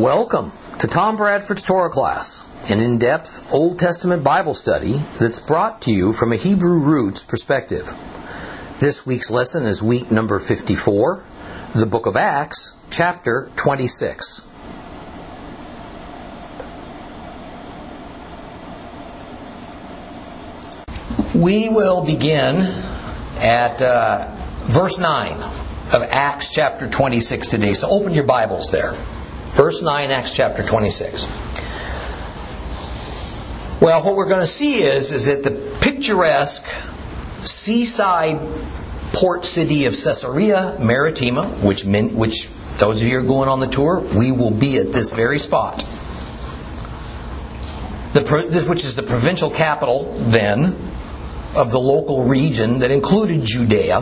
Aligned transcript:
Welcome 0.00 0.50
to 0.78 0.86
Tom 0.86 1.18
Bradford's 1.18 1.62
Torah 1.62 1.90
class, 1.90 2.50
an 2.70 2.80
in 2.80 2.96
depth 2.96 3.52
Old 3.52 3.78
Testament 3.78 4.24
Bible 4.24 4.54
study 4.54 4.92
that's 4.92 5.40
brought 5.40 5.82
to 5.82 5.92
you 5.92 6.14
from 6.14 6.32
a 6.32 6.36
Hebrew 6.36 6.78
roots 6.78 7.22
perspective. 7.22 7.86
This 8.78 9.04
week's 9.04 9.30
lesson 9.30 9.66
is 9.66 9.82
week 9.82 10.10
number 10.10 10.38
54, 10.38 11.22
the 11.74 11.84
book 11.84 12.06
of 12.06 12.16
Acts, 12.16 12.82
chapter 12.88 13.50
26. 13.56 14.48
We 21.34 21.68
will 21.68 22.06
begin 22.06 22.56
at 23.36 23.82
uh, 23.82 24.34
verse 24.62 24.98
9 24.98 25.32
of 25.92 26.02
Acts 26.08 26.54
chapter 26.54 26.88
26 26.88 27.48
today. 27.48 27.74
So 27.74 27.90
open 27.90 28.14
your 28.14 28.24
Bibles 28.24 28.70
there. 28.70 28.94
Verse 29.52 29.82
9, 29.82 30.10
Acts 30.10 30.34
chapter 30.34 30.62
26. 30.62 31.24
Well, 33.80 34.02
what 34.04 34.14
we're 34.14 34.28
going 34.28 34.40
to 34.40 34.46
see 34.46 34.82
is, 34.82 35.12
is 35.12 35.26
that 35.26 35.42
the 35.42 35.50
picturesque 35.80 36.64
seaside 37.42 38.38
port 39.12 39.44
city 39.44 39.86
of 39.86 39.92
Caesarea 39.94 40.76
Maritima, 40.78 41.44
which, 41.44 41.84
men, 41.84 42.16
which 42.16 42.48
those 42.78 43.00
of 43.00 43.08
you 43.08 43.18
who 43.18 43.24
are 43.24 43.28
going 43.28 43.48
on 43.48 43.60
the 43.60 43.66
tour, 43.66 44.00
we 44.00 44.32
will 44.32 44.50
be 44.50 44.78
at 44.78 44.92
this 44.92 45.10
very 45.10 45.38
spot. 45.38 45.78
The, 48.12 48.64
which 48.68 48.84
is 48.84 48.96
the 48.96 49.02
provincial 49.02 49.50
capital 49.50 50.14
then 50.16 50.76
of 51.54 51.72
the 51.72 51.80
local 51.80 52.24
region 52.24 52.80
that 52.80 52.90
included 52.90 53.44
Judea 53.44 54.00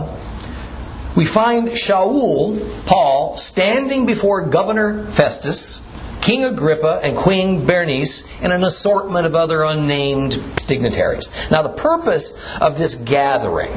we 1.19 1.25
find 1.25 1.67
Shaul, 1.71 2.87
Paul, 2.87 3.37
standing 3.37 4.07
before 4.07 4.47
Governor 4.51 5.03
Festus, 5.03 5.81
King 6.21 6.45
Agrippa, 6.45 7.01
and 7.03 7.17
Queen 7.17 7.67
Bernice, 7.67 8.41
and 8.41 8.53
an 8.53 8.63
assortment 8.63 9.27
of 9.27 9.35
other 9.35 9.65
unnamed 9.65 10.41
dignitaries. 10.69 11.51
Now, 11.51 11.63
the 11.63 11.71
purpose 11.71 12.35
of 12.61 12.79
this 12.79 12.95
gathering 12.95 13.73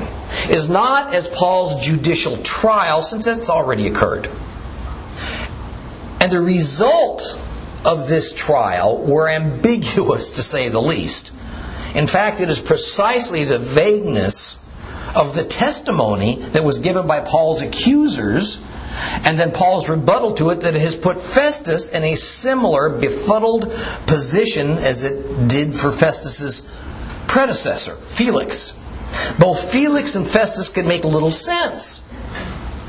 is 0.51 0.69
not 0.69 1.15
as 1.15 1.27
Paul's 1.27 1.83
judicial 1.83 2.37
trial, 2.43 3.01
since 3.01 3.25
that's 3.25 3.49
already 3.49 3.87
occurred. 3.87 4.29
And 6.21 6.31
the 6.31 6.41
result 6.41 7.23
of 7.83 8.07
this 8.07 8.33
trial 8.33 9.01
were 9.03 9.27
ambiguous, 9.27 10.33
to 10.33 10.43
say 10.43 10.69
the 10.69 10.79
least. 10.79 11.33
In 11.95 12.05
fact, 12.05 12.39
it 12.39 12.49
is 12.49 12.59
precisely 12.59 13.45
the 13.45 13.57
vagueness 13.57 14.60
of 15.15 15.35
the 15.35 15.43
testimony 15.43 16.35
that 16.35 16.63
was 16.63 16.79
given 16.79 17.07
by 17.07 17.21
Paul's 17.21 17.61
accusers 17.61 18.63
and 19.23 19.39
then 19.39 19.51
Paul's 19.51 19.89
rebuttal 19.89 20.33
to 20.35 20.49
it 20.49 20.61
that 20.61 20.73
has 20.73 20.95
put 20.95 21.21
Festus 21.21 21.89
in 21.89 22.03
a 22.03 22.15
similar 22.15 22.89
befuddled 22.89 23.71
position 24.05 24.71
as 24.77 25.03
it 25.03 25.47
did 25.47 25.73
for 25.73 25.91
Festus's 25.91 26.61
predecessor, 27.27 27.93
Felix. 27.93 28.73
Both 29.39 29.71
Felix 29.71 30.15
and 30.15 30.27
Festus 30.27 30.69
could 30.69 30.85
make 30.85 31.03
little 31.03 31.31
sense 31.31 31.99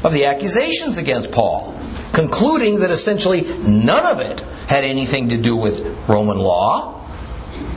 of 0.04 0.12
the 0.12 0.26
accusations 0.26 0.98
against 0.98 1.32
Paul, 1.32 1.78
concluding 2.12 2.80
that 2.80 2.90
essentially 2.90 3.42
none 3.42 4.06
of 4.06 4.20
it 4.20 4.40
had 4.68 4.84
anything 4.84 5.30
to 5.30 5.36
do 5.36 5.56
with 5.56 6.08
Roman 6.08 6.38
law 6.38 7.01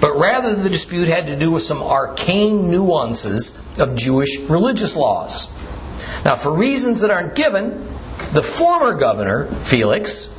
but 0.02 0.18
rather 0.18 0.56
the 0.56 0.70
dispute 0.70 1.08
had 1.08 1.28
to 1.28 1.36
do 1.36 1.52
with 1.52 1.64
some 1.64 1.82
arcane 1.82 2.70
nuances 2.70 3.58
of 3.80 3.96
Jewish 3.96 4.40
religious 4.40 4.96
laws. 4.96 5.48
Now, 6.24 6.36
for 6.36 6.54
reasons 6.54 7.02
that 7.02 7.12
aren't 7.12 7.36
given, 7.36 7.88
the 8.34 8.44
former 8.44 8.96
governor, 8.98 9.46
Felix, 9.46 10.32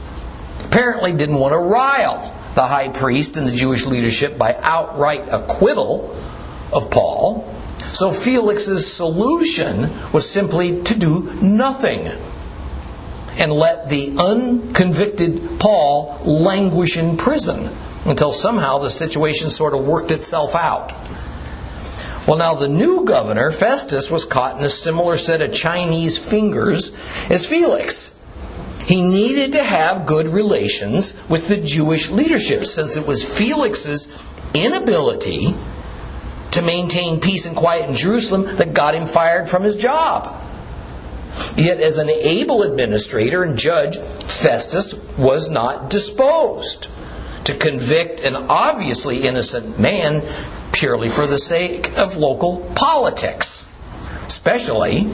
apparently 0.64 1.12
didn't 1.12 1.38
want 1.38 1.52
to 1.52 1.58
rile 1.58 2.34
the 2.54 2.66
high 2.66 2.88
priest 2.88 3.36
and 3.36 3.46
the 3.48 3.52
Jewish 3.52 3.86
leadership 3.86 4.38
by 4.38 4.56
outright 4.60 5.32
acquittal 5.32 6.16
of 6.72 6.90
Paul. 6.90 7.52
So 7.88 8.10
Felix's 8.10 8.92
solution 8.92 9.90
was 10.12 10.28
simply 10.28 10.82
to 10.82 10.98
do 10.98 11.32
nothing 11.40 12.06
and 13.38 13.52
let 13.52 13.88
the 13.88 14.16
unconvicted 14.18 15.60
Paul 15.60 16.18
languish 16.24 16.96
in 16.96 17.16
prison 17.16 17.70
until 18.06 18.32
somehow 18.32 18.78
the 18.78 18.90
situation 18.90 19.50
sort 19.50 19.74
of 19.74 19.86
worked 19.86 20.12
itself 20.12 20.54
out. 20.54 20.92
Well, 22.26 22.38
now 22.38 22.54
the 22.54 22.68
new 22.68 23.04
governor, 23.04 23.50
Festus, 23.50 24.10
was 24.10 24.24
caught 24.24 24.58
in 24.58 24.64
a 24.64 24.68
similar 24.68 25.16
set 25.16 25.42
of 25.42 25.52
Chinese 25.52 26.18
fingers 26.18 26.90
as 27.30 27.46
Felix. 27.46 28.12
He 28.86 29.02
needed 29.02 29.52
to 29.52 29.62
have 29.62 30.06
good 30.06 30.28
relations 30.28 31.14
with 31.28 31.48
the 31.48 31.56
Jewish 31.56 32.10
leadership 32.10 32.64
since 32.64 32.96
it 32.96 33.06
was 33.06 33.24
Felix's 33.24 34.08
inability 34.54 35.54
to 36.52 36.62
maintain 36.62 37.20
peace 37.20 37.46
and 37.46 37.56
quiet 37.56 37.88
in 37.88 37.94
Jerusalem 37.94 38.56
that 38.56 38.74
got 38.74 38.94
him 38.94 39.06
fired 39.06 39.48
from 39.48 39.62
his 39.62 39.76
job. 39.76 40.42
Yet, 41.56 41.80
as 41.80 41.98
an 41.98 42.08
able 42.08 42.62
administrator 42.62 43.42
and 43.42 43.58
judge, 43.58 43.98
Festus 43.98 44.94
was 45.18 45.50
not 45.50 45.90
disposed 45.90 46.88
to 47.46 47.54
convict 47.54 48.22
an 48.22 48.34
obviously 48.34 49.22
innocent 49.22 49.78
man 49.78 50.22
purely 50.72 51.08
for 51.08 51.28
the 51.28 51.38
sake 51.38 51.96
of 51.96 52.16
local 52.16 52.58
politics, 52.74 53.62
especially 54.26 55.04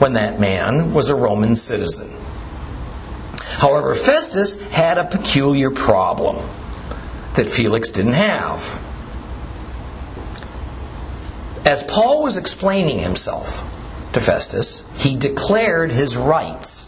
when 0.00 0.14
that 0.14 0.40
man 0.40 0.92
was 0.92 1.08
a 1.08 1.14
Roman 1.14 1.54
citizen. 1.54 2.10
However, 3.58 3.94
Festus 3.94 4.60
had 4.70 4.98
a 4.98 5.04
peculiar 5.04 5.70
problem 5.70 6.36
that 7.34 7.48
Felix 7.48 7.90
didn't 7.90 8.14
have. 8.14 8.60
As 11.64 11.84
Paul 11.84 12.24
was 12.24 12.36
explaining 12.36 12.98
himself 12.98 13.62
to 14.14 14.20
Festus, 14.20 14.82
he 15.00 15.16
declared 15.16 15.92
his 15.92 16.16
rights 16.16 16.86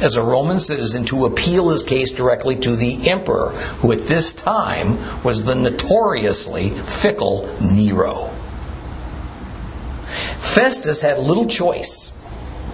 as 0.00 0.16
a 0.16 0.22
Roman 0.22 0.58
citizen 0.58 1.04
to 1.06 1.26
appeal 1.26 1.70
his 1.70 1.82
case 1.82 2.12
directly 2.12 2.56
to 2.56 2.76
the 2.76 3.08
emperor, 3.08 3.50
who 3.80 3.92
at 3.92 4.06
this 4.06 4.32
time 4.32 5.22
was 5.22 5.44
the 5.44 5.54
notoriously 5.54 6.70
fickle 6.70 7.48
Nero. 7.60 8.30
Festus 10.38 11.02
had 11.02 11.18
little 11.18 11.46
choice 11.46 12.12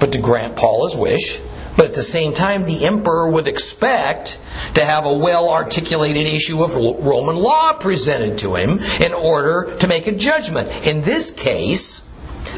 but 0.01 0.13
to 0.13 0.19
grant 0.19 0.57
Paul 0.57 0.85
his 0.85 0.97
wish, 0.97 1.41
but 1.77 1.87
at 1.87 1.95
the 1.95 2.03
same 2.03 2.33
time, 2.33 2.65
the 2.65 2.85
emperor 2.85 3.31
would 3.31 3.47
expect 3.47 4.39
to 4.75 4.85
have 4.85 5.07
a 5.07 5.13
well 5.13 5.51
articulated 5.51 6.27
issue 6.27 6.65
of 6.65 6.75
Roman 6.77 7.37
law 7.37 7.75
presented 7.75 8.39
to 8.39 8.57
him 8.57 8.81
in 9.01 9.13
order 9.13 9.77
to 9.79 9.87
make 9.87 10.07
a 10.07 10.13
judgment. 10.13 10.87
In 10.87 11.03
this 11.03 11.31
case, 11.31 12.03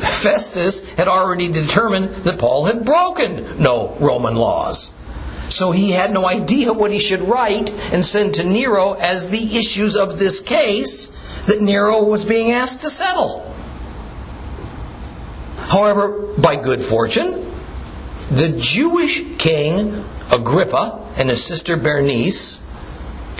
Festus 0.00 0.88
had 0.94 1.08
already 1.08 1.48
determined 1.48 2.08
that 2.24 2.38
Paul 2.38 2.64
had 2.64 2.84
broken 2.84 3.62
no 3.62 3.96
Roman 4.00 4.36
laws. 4.36 4.92
So 5.48 5.70
he 5.70 5.90
had 5.90 6.12
no 6.12 6.26
idea 6.26 6.72
what 6.72 6.92
he 6.92 6.98
should 6.98 7.20
write 7.20 7.70
and 7.92 8.04
send 8.04 8.34
to 8.34 8.44
Nero 8.44 8.92
as 8.92 9.28
the 9.28 9.58
issues 9.58 9.96
of 9.96 10.18
this 10.18 10.40
case 10.40 11.08
that 11.46 11.60
Nero 11.60 12.04
was 12.04 12.24
being 12.24 12.52
asked 12.52 12.82
to 12.82 12.90
settle. 12.90 13.54
However, 15.58 16.28
by 16.38 16.56
good 16.56 16.82
fortune, 16.82 17.44
the 18.30 18.50
Jewish 18.50 19.22
king 19.38 20.04
Agrippa 20.30 21.06
and 21.16 21.28
his 21.28 21.44
sister 21.44 21.76
Bernice 21.76 22.58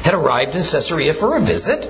had 0.04 0.14
arrived 0.14 0.54
in 0.54 0.62
Caesarea 0.62 1.14
for 1.14 1.36
a 1.36 1.40
visit 1.40 1.88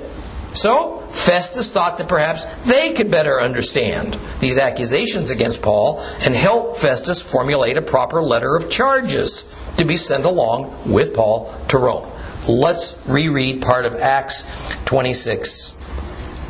so 0.53 1.02
Festus 1.13 1.71
thought 1.71 1.99
that 1.99 2.09
perhaps 2.09 2.45
they 2.65 2.93
could 2.93 3.11
better 3.11 3.39
understand 3.39 4.17
these 4.39 4.57
accusations 4.57 5.29
against 5.29 5.61
Paul 5.61 6.03
and 6.21 6.33
help 6.33 6.75
Festus 6.75 7.21
formulate 7.21 7.77
a 7.77 7.83
proper 7.83 8.21
letter 8.21 8.55
of 8.55 8.69
charges 8.69 9.43
to 9.77 9.85
be 9.85 9.95
sent 9.95 10.25
along 10.25 10.91
with 10.91 11.13
Paul 11.13 11.53
to 11.69 11.77
Rome. 11.77 12.09
Let's 12.49 12.99
reread 13.07 13.61
part 13.61 13.85
of 13.85 13.95
Acts 13.95 14.43
26 14.85 15.75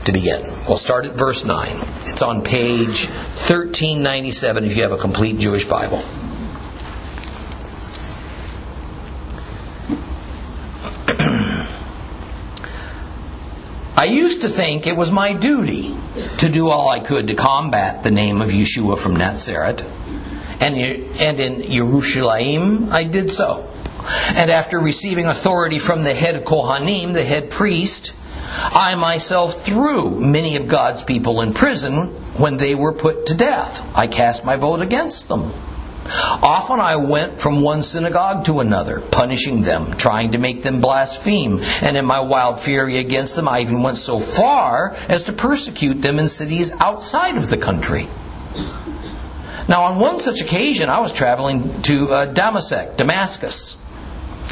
to 0.05 0.11
begin. 0.13 0.41
We'll 0.67 0.77
start 0.77 1.05
at 1.05 1.11
verse 1.11 1.45
9. 1.45 1.75
It's 2.05 2.21
on 2.21 2.41
page 2.41 3.05
1397 3.05 4.63
if 4.63 4.77
you 4.77 4.83
have 4.83 4.93
a 4.93 4.97
complete 4.97 5.39
Jewish 5.39 5.65
Bible. 5.65 6.01
I 13.95 14.05
used 14.05 14.41
to 14.41 14.49
think 14.49 14.87
it 14.87 14.97
was 14.97 15.11
my 15.11 15.33
duty 15.33 15.95
to 16.39 16.49
do 16.49 16.69
all 16.69 16.89
I 16.89 16.99
could 16.99 17.27
to 17.27 17.35
combat 17.35 18.01
the 18.01 18.09
name 18.09 18.41
of 18.41 18.49
Yeshua 18.49 18.97
from 18.97 19.15
Nazareth. 19.15 19.81
And, 20.61 20.75
and 20.75 21.39
in 21.39 21.61
Yerushalayim, 21.61 22.91
I 22.91 23.03
did 23.03 23.29
so. 23.29 23.69
And 24.35 24.49
after 24.49 24.79
receiving 24.79 25.27
authority 25.27 25.77
from 25.77 26.03
the 26.03 26.13
head 26.13 26.43
Kohanim, 26.43 27.13
the 27.13 27.23
head 27.23 27.51
priest, 27.51 28.15
I 28.55 28.95
myself 28.95 29.63
threw 29.63 30.19
many 30.19 30.55
of 30.55 30.67
God's 30.67 31.03
people 31.03 31.41
in 31.41 31.53
prison 31.53 32.07
when 32.37 32.57
they 32.57 32.75
were 32.75 32.93
put 32.93 33.27
to 33.27 33.35
death. 33.35 33.95
I 33.95 34.07
cast 34.07 34.43
my 34.43 34.55
vote 34.55 34.81
against 34.81 35.27
them. 35.27 35.51
Often 36.13 36.79
I 36.79 36.97
went 36.97 37.39
from 37.39 37.61
one 37.61 37.83
synagogue 37.83 38.45
to 38.45 38.59
another, 38.59 38.99
punishing 38.99 39.61
them, 39.61 39.93
trying 39.93 40.33
to 40.33 40.37
make 40.37 40.61
them 40.61 40.81
blaspheme. 40.81 41.61
And 41.81 41.97
in 41.97 42.05
my 42.05 42.19
wild 42.19 42.59
fury 42.59 42.97
against 42.97 43.35
them, 43.35 43.47
I 43.47 43.61
even 43.61 43.81
went 43.81 43.97
so 43.97 44.19
far 44.19 44.95
as 45.09 45.23
to 45.23 45.33
persecute 45.33 45.95
them 45.95 46.19
in 46.19 46.27
cities 46.27 46.71
outside 46.71 47.37
of 47.37 47.49
the 47.49 47.57
country. 47.57 48.07
Now, 49.67 49.85
on 49.85 49.99
one 49.99 50.19
such 50.19 50.41
occasion, 50.41 50.89
I 50.89 50.99
was 50.99 51.13
traveling 51.13 51.81
to 51.83 52.11
uh, 52.11 52.25
Damascus, 52.25 52.95
Damascus, 52.97 53.77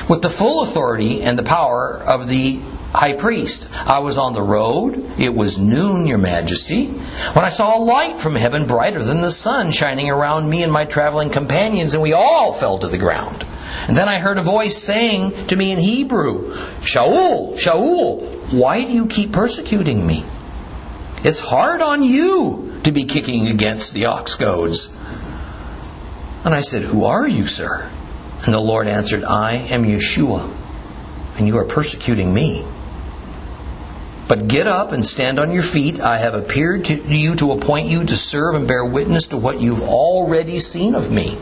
with 0.08 0.22
the 0.22 0.30
full 0.30 0.62
authority 0.62 1.22
and 1.22 1.38
the 1.38 1.44
power 1.44 1.96
of 1.96 2.28
the 2.28 2.62
high 2.94 3.14
priest. 3.14 3.70
I 3.88 4.00
was 4.00 4.18
on 4.18 4.34
the 4.34 4.42
road. 4.42 5.20
It 5.20 5.34
was 5.34 5.58
noon, 5.58 6.06
Your 6.08 6.18
Majesty, 6.18 6.88
when 6.88 7.46
I 7.46 7.50
saw 7.50 7.78
a 7.78 7.80
light 7.80 8.18
from 8.18 8.36
heaven 8.36 8.68
brighter 8.68 9.02
than 9.02 9.22
the 9.22 9.32
sun 9.32 9.72
shining 9.72 10.10
around 10.10 10.50
me 10.50 10.64
and 10.64 10.72
my 10.72 10.86
traveling 10.86 11.30
companions, 11.30 11.94
and 11.94 12.04
we 12.04 12.14
all 12.14 12.54
fell 12.54 12.80
to 12.80 12.88
the 12.88 12.98
ground. 12.98 13.46
And 13.88 13.98
then 13.98 14.10
I 14.10 14.20
heard 14.20 14.38
a 14.38 14.44
voice 14.44 14.78
saying 14.78 15.48
to 15.48 15.56
me 15.56 15.72
in 15.72 15.80
Hebrew, 15.80 16.52
Shaul, 16.82 17.56
Shaul, 17.56 18.22
why 18.54 18.84
do 18.84 18.92
you 18.92 19.08
keep 19.08 19.32
persecuting 19.32 20.06
me? 20.06 20.26
It's 21.24 21.40
hard 21.40 21.82
on 21.82 22.04
you 22.04 22.80
to 22.84 22.92
be 22.92 23.06
kicking 23.06 23.48
against 23.48 23.94
the 23.94 24.06
ox 24.06 24.36
goads. 24.36 24.96
And 26.44 26.54
I 26.54 26.62
said, 26.62 26.82
Who 26.82 27.06
are 27.06 27.28
you, 27.28 27.46
sir? 27.46 27.90
And 28.44 28.54
the 28.54 28.60
Lord 28.60 28.88
answered, 28.88 29.24
I 29.24 29.54
am 29.54 29.84
Yeshua, 29.84 30.52
and 31.38 31.48
you 31.48 31.60
are 31.60 31.66
persecuting 31.66 32.34
me. 32.34 32.66
But 34.32 34.48
get 34.48 34.66
up 34.66 34.94
and 34.94 35.06
stand 35.06 35.40
on 35.40 35.52
your 35.52 35.62
feet. 35.62 36.00
I 36.00 36.16
have 36.16 36.36
appeared 36.36 36.86
to 36.86 36.96
you 36.96 37.36
to 37.36 37.52
appoint 37.52 37.90
you 37.90 38.06
to 38.06 38.16
serve 38.16 38.56
and 38.56 38.66
bear 38.66 38.86
witness 38.86 39.28
to 39.28 39.38
what 39.38 39.60
you've 39.60 39.82
already 39.82 40.60
seen 40.60 40.96
of 40.96 41.12
me 41.12 41.38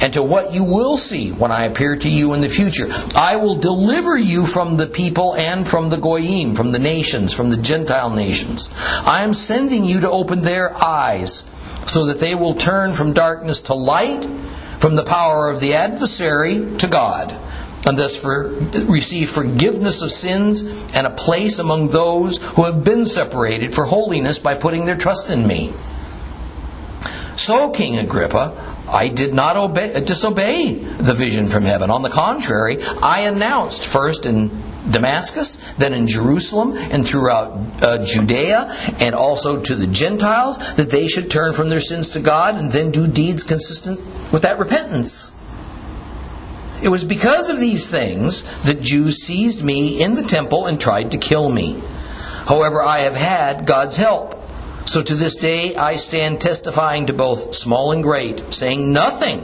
and 0.00 0.12
to 0.14 0.22
what 0.24 0.52
you 0.52 0.64
will 0.64 0.96
see 0.96 1.30
when 1.30 1.52
I 1.52 1.66
appear 1.66 1.94
to 1.94 2.08
you 2.10 2.34
in 2.34 2.40
the 2.40 2.48
future. 2.48 2.88
I 3.14 3.36
will 3.36 3.54
deliver 3.54 4.18
you 4.18 4.46
from 4.46 4.76
the 4.76 4.88
people 4.88 5.36
and 5.36 5.64
from 5.64 5.90
the 5.90 5.96
Goyim, 5.96 6.56
from 6.56 6.72
the 6.72 6.80
nations, 6.80 7.32
from 7.32 7.50
the 7.50 7.56
Gentile 7.56 8.10
nations. 8.10 8.68
I 9.06 9.22
am 9.22 9.32
sending 9.32 9.84
you 9.84 10.00
to 10.00 10.10
open 10.10 10.40
their 10.40 10.74
eyes 10.74 11.44
so 11.86 12.06
that 12.06 12.18
they 12.18 12.34
will 12.34 12.54
turn 12.54 12.94
from 12.94 13.12
darkness 13.12 13.60
to 13.70 13.74
light, 13.74 14.26
from 14.80 14.96
the 14.96 15.04
power 15.04 15.50
of 15.50 15.60
the 15.60 15.74
adversary 15.74 16.78
to 16.78 16.88
God 16.88 17.32
and 17.86 17.98
thus 17.98 18.16
for, 18.16 18.48
receive 18.48 19.30
forgiveness 19.30 20.02
of 20.02 20.10
sins 20.10 20.62
and 20.94 21.06
a 21.06 21.10
place 21.10 21.58
among 21.58 21.88
those 21.88 22.38
who 22.38 22.64
have 22.64 22.84
been 22.84 23.06
separated 23.06 23.74
for 23.74 23.84
holiness 23.84 24.38
by 24.38 24.54
putting 24.54 24.86
their 24.86 24.96
trust 24.96 25.30
in 25.30 25.46
me. 25.46 25.72
So, 27.36 27.70
King 27.70 27.98
Agrippa, 27.98 28.74
I 28.88 29.08
did 29.08 29.34
not 29.34 29.56
obey, 29.56 30.00
disobey 30.00 30.74
the 30.74 31.14
vision 31.14 31.48
from 31.48 31.64
heaven. 31.64 31.90
On 31.90 32.02
the 32.02 32.10
contrary, 32.10 32.82
I 33.02 33.22
announced 33.22 33.84
first 33.84 34.24
in 34.24 34.50
Damascus, 34.88 35.56
then 35.74 35.94
in 35.94 36.06
Jerusalem, 36.06 36.76
and 36.76 37.06
throughout 37.06 37.82
uh, 37.82 38.04
Judea, 38.04 38.70
and 39.00 39.14
also 39.14 39.60
to 39.60 39.74
the 39.74 39.86
Gentiles, 39.86 40.76
that 40.76 40.90
they 40.90 41.08
should 41.08 41.30
turn 41.30 41.54
from 41.54 41.70
their 41.70 41.80
sins 41.80 42.10
to 42.10 42.20
God 42.20 42.56
and 42.56 42.70
then 42.70 42.90
do 42.90 43.06
deeds 43.06 43.42
consistent 43.42 43.98
with 44.32 44.42
that 44.42 44.58
repentance. 44.58 45.32
It 46.84 46.90
was 46.90 47.02
because 47.02 47.48
of 47.48 47.58
these 47.58 47.88
things 47.88 48.42
that 48.64 48.82
Jews 48.82 49.22
seized 49.22 49.64
me 49.64 50.02
in 50.02 50.16
the 50.16 50.22
temple 50.22 50.66
and 50.66 50.78
tried 50.78 51.12
to 51.12 51.18
kill 51.18 51.48
me. 51.48 51.80
However, 52.46 52.82
I 52.82 53.00
have 53.00 53.16
had 53.16 53.64
God's 53.64 53.96
help. 53.96 54.38
So 54.84 55.02
to 55.02 55.14
this 55.14 55.36
day 55.36 55.76
I 55.76 55.96
stand 55.96 56.42
testifying 56.42 57.06
to 57.06 57.14
both 57.14 57.54
small 57.54 57.92
and 57.92 58.02
great, 58.02 58.52
saying 58.52 58.92
nothing 58.92 59.40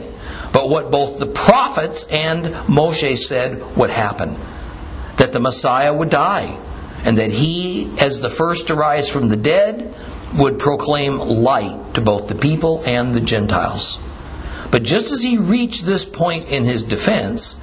but 0.53 0.69
what 0.69 0.91
both 0.91 1.17
the 1.17 1.25
prophets 1.25 2.03
and 2.03 2.45
Moshe 2.45 3.17
said 3.17 3.75
would 3.75 3.89
happen 3.89 4.35
that 5.17 5.33
the 5.33 5.39
Messiah 5.39 5.93
would 5.93 6.11
die, 6.11 6.57
and 7.05 7.17
that 7.17 7.31
he, 7.31 7.91
as 7.99 8.19
the 8.19 8.29
first 8.29 8.67
to 8.67 8.75
rise 8.75 9.09
from 9.09 9.29
the 9.29 9.35
dead, 9.35 9.95
would 10.35 10.59
proclaim 10.59 11.17
light 11.17 11.95
to 11.95 12.01
both 12.01 12.27
the 12.27 12.35
people 12.35 12.83
and 12.85 13.15
the 13.15 13.21
Gentiles. 13.21 13.99
But 14.71 14.83
just 14.83 15.11
as 15.11 15.21
he 15.21 15.37
reached 15.37 15.85
this 15.85 16.05
point 16.05 16.49
in 16.49 16.63
his 16.63 16.83
defense, 16.83 17.53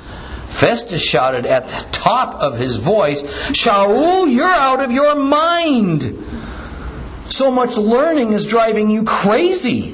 Festus 0.47 1.03
shouted 1.03 1.47
at 1.47 1.69
the 1.69 1.87
top 1.91 2.35
of 2.35 2.59
his 2.59 2.77
voice, 2.77 3.23
Shaul, 3.53 4.31
you're 4.31 4.47
out 4.47 4.85
of 4.85 4.93
your 4.93 5.15
mind! 5.15 6.03
So 7.27 7.51
much 7.51 7.77
learning 7.77 8.33
is 8.33 8.47
driving 8.47 8.89
you 8.89 9.05
crazy. 9.05 9.93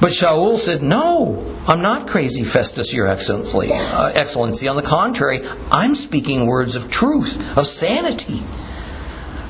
But 0.00 0.10
Shaul 0.10 0.56
said, 0.58 0.82
No, 0.82 1.44
I'm 1.66 1.82
not 1.82 2.08
crazy, 2.08 2.44
Festus, 2.44 2.92
your 2.92 3.08
excellency. 3.08 3.72
Uh, 3.72 4.12
excellency. 4.14 4.68
On 4.68 4.76
the 4.76 4.82
contrary, 4.82 5.40
I'm 5.72 5.94
speaking 5.94 6.46
words 6.46 6.76
of 6.76 6.90
truth, 6.90 7.58
of 7.58 7.66
sanity. 7.66 8.42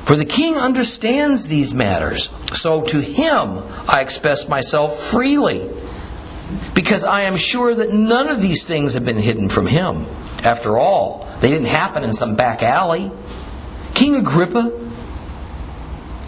For 0.07 0.15
the 0.15 0.25
king 0.25 0.55
understands 0.55 1.49
these 1.49 1.75
matters, 1.75 2.31
so 2.53 2.83
to 2.83 3.01
him 3.01 3.61
I 3.89 4.03
express 4.03 4.49
myself 4.49 5.01
freely, 5.01 5.69
because 6.75 7.03
I 7.03 7.23
am 7.23 7.37
sure 7.37 7.75
that 7.75 7.93
none 7.93 8.29
of 8.29 8.41
these 8.41 8.65
things 8.65 8.95
have 8.95 9.05
been 9.05 9.19
hidden 9.19 9.49
from 9.49 9.67
him. 9.67 10.07
After 10.45 10.79
all, 10.79 11.29
they 11.41 11.49
didn't 11.49 11.67
happen 11.67 12.05
in 12.05 12.13
some 12.13 12.37
back 12.37 12.63
alley. 12.63 13.11
King 13.95 14.15
Agrippa, 14.15 14.81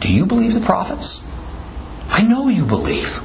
do 0.00 0.12
you 0.12 0.26
believe 0.26 0.54
the 0.54 0.60
prophets? 0.60 1.25
I 2.10 2.25
know 2.25 2.48
you 2.48 2.66
believe. 2.66 3.22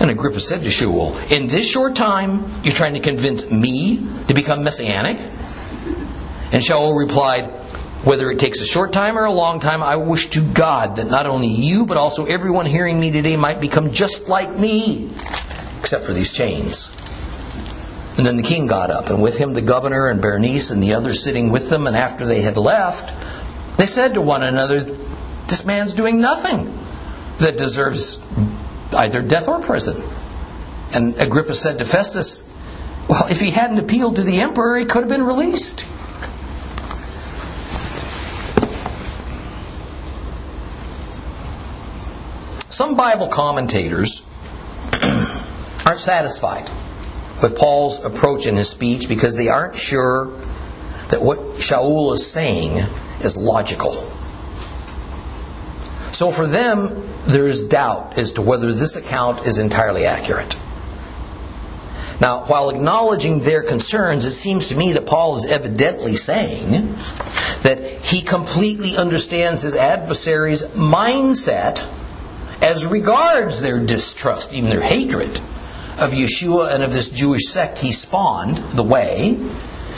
And 0.00 0.10
Agrippa 0.10 0.40
said 0.40 0.62
to 0.62 0.70
Shaul, 0.70 1.30
In 1.30 1.48
this 1.48 1.68
short 1.68 1.96
time, 1.96 2.50
you're 2.62 2.72
trying 2.72 2.94
to 2.94 3.00
convince 3.00 3.50
me 3.50 3.98
to 4.28 4.32
become 4.32 4.64
messianic? 4.64 5.18
And 5.18 6.62
Shaul 6.62 6.96
replied, 6.96 7.59
whether 8.04 8.30
it 8.30 8.38
takes 8.38 8.60
a 8.60 8.66
short 8.66 8.92
time 8.92 9.18
or 9.18 9.24
a 9.24 9.32
long 9.32 9.60
time, 9.60 9.82
I 9.82 9.96
wish 9.96 10.30
to 10.30 10.40
God 10.40 10.96
that 10.96 11.10
not 11.10 11.26
only 11.26 11.48
you, 11.48 11.84
but 11.84 11.98
also 11.98 12.24
everyone 12.24 12.64
hearing 12.64 12.98
me 12.98 13.10
today 13.10 13.36
might 13.36 13.60
become 13.60 13.92
just 13.92 14.28
like 14.28 14.50
me, 14.50 15.10
except 15.80 16.06
for 16.06 16.12
these 16.12 16.32
chains. 16.32 16.88
And 18.16 18.26
then 18.26 18.36
the 18.36 18.42
king 18.42 18.66
got 18.66 18.90
up, 18.90 19.10
and 19.10 19.22
with 19.22 19.38
him 19.38 19.52
the 19.52 19.62
governor 19.62 20.08
and 20.08 20.20
Berenice 20.20 20.70
and 20.70 20.82
the 20.82 20.94
others 20.94 21.22
sitting 21.22 21.50
with 21.50 21.68
them. 21.68 21.86
And 21.86 21.96
after 21.96 22.26
they 22.26 22.40
had 22.40 22.56
left, 22.56 23.12
they 23.76 23.86
said 23.86 24.14
to 24.14 24.22
one 24.22 24.42
another, 24.42 24.80
This 24.80 25.64
man's 25.64 25.94
doing 25.94 26.20
nothing 26.20 26.72
that 27.38 27.56
deserves 27.56 28.18
either 28.94 29.22
death 29.22 29.48
or 29.48 29.60
prison. 29.60 30.02
And 30.94 31.16
Agrippa 31.20 31.54
said 31.54 31.78
to 31.78 31.84
Festus, 31.84 32.42
Well, 33.08 33.26
if 33.28 33.40
he 33.40 33.50
hadn't 33.50 33.78
appealed 33.78 34.16
to 34.16 34.22
the 34.22 34.40
emperor, 34.40 34.78
he 34.78 34.86
could 34.86 35.02
have 35.02 35.08
been 35.08 35.24
released. 35.24 35.86
Some 42.80 42.96
Bible 42.96 43.28
commentators 43.28 44.22
aren't 45.84 46.00
satisfied 46.00 46.64
with 47.42 47.58
Paul's 47.58 48.02
approach 48.02 48.46
in 48.46 48.56
his 48.56 48.70
speech 48.70 49.06
because 49.06 49.36
they 49.36 49.48
aren't 49.48 49.74
sure 49.74 50.28
that 51.10 51.20
what 51.20 51.40
Shaul 51.58 52.14
is 52.14 52.26
saying 52.26 52.82
is 53.20 53.36
logical. 53.36 53.92
So 56.12 56.30
for 56.30 56.46
them, 56.46 57.06
there 57.26 57.46
is 57.46 57.64
doubt 57.64 58.16
as 58.16 58.32
to 58.32 58.40
whether 58.40 58.72
this 58.72 58.96
account 58.96 59.46
is 59.46 59.58
entirely 59.58 60.06
accurate. 60.06 60.54
Now, 62.18 62.46
while 62.46 62.70
acknowledging 62.70 63.40
their 63.40 63.62
concerns, 63.62 64.24
it 64.24 64.32
seems 64.32 64.70
to 64.70 64.74
me 64.74 64.94
that 64.94 65.04
Paul 65.04 65.36
is 65.36 65.44
evidently 65.44 66.14
saying 66.14 66.70
that 67.62 68.00
he 68.02 68.22
completely 68.22 68.96
understands 68.96 69.60
his 69.60 69.76
adversary's 69.76 70.62
mindset 70.62 71.86
as 72.62 72.86
regards 72.86 73.60
their 73.60 73.78
distrust, 73.84 74.52
even 74.52 74.70
their 74.70 74.80
hatred 74.80 75.40
of 75.98 76.12
Yeshua 76.12 76.74
and 76.74 76.82
of 76.82 76.92
this 76.92 77.08
Jewish 77.08 77.46
sect 77.46 77.78
he 77.78 77.92
spawned, 77.92 78.56
the 78.56 78.82
Way, 78.82 79.38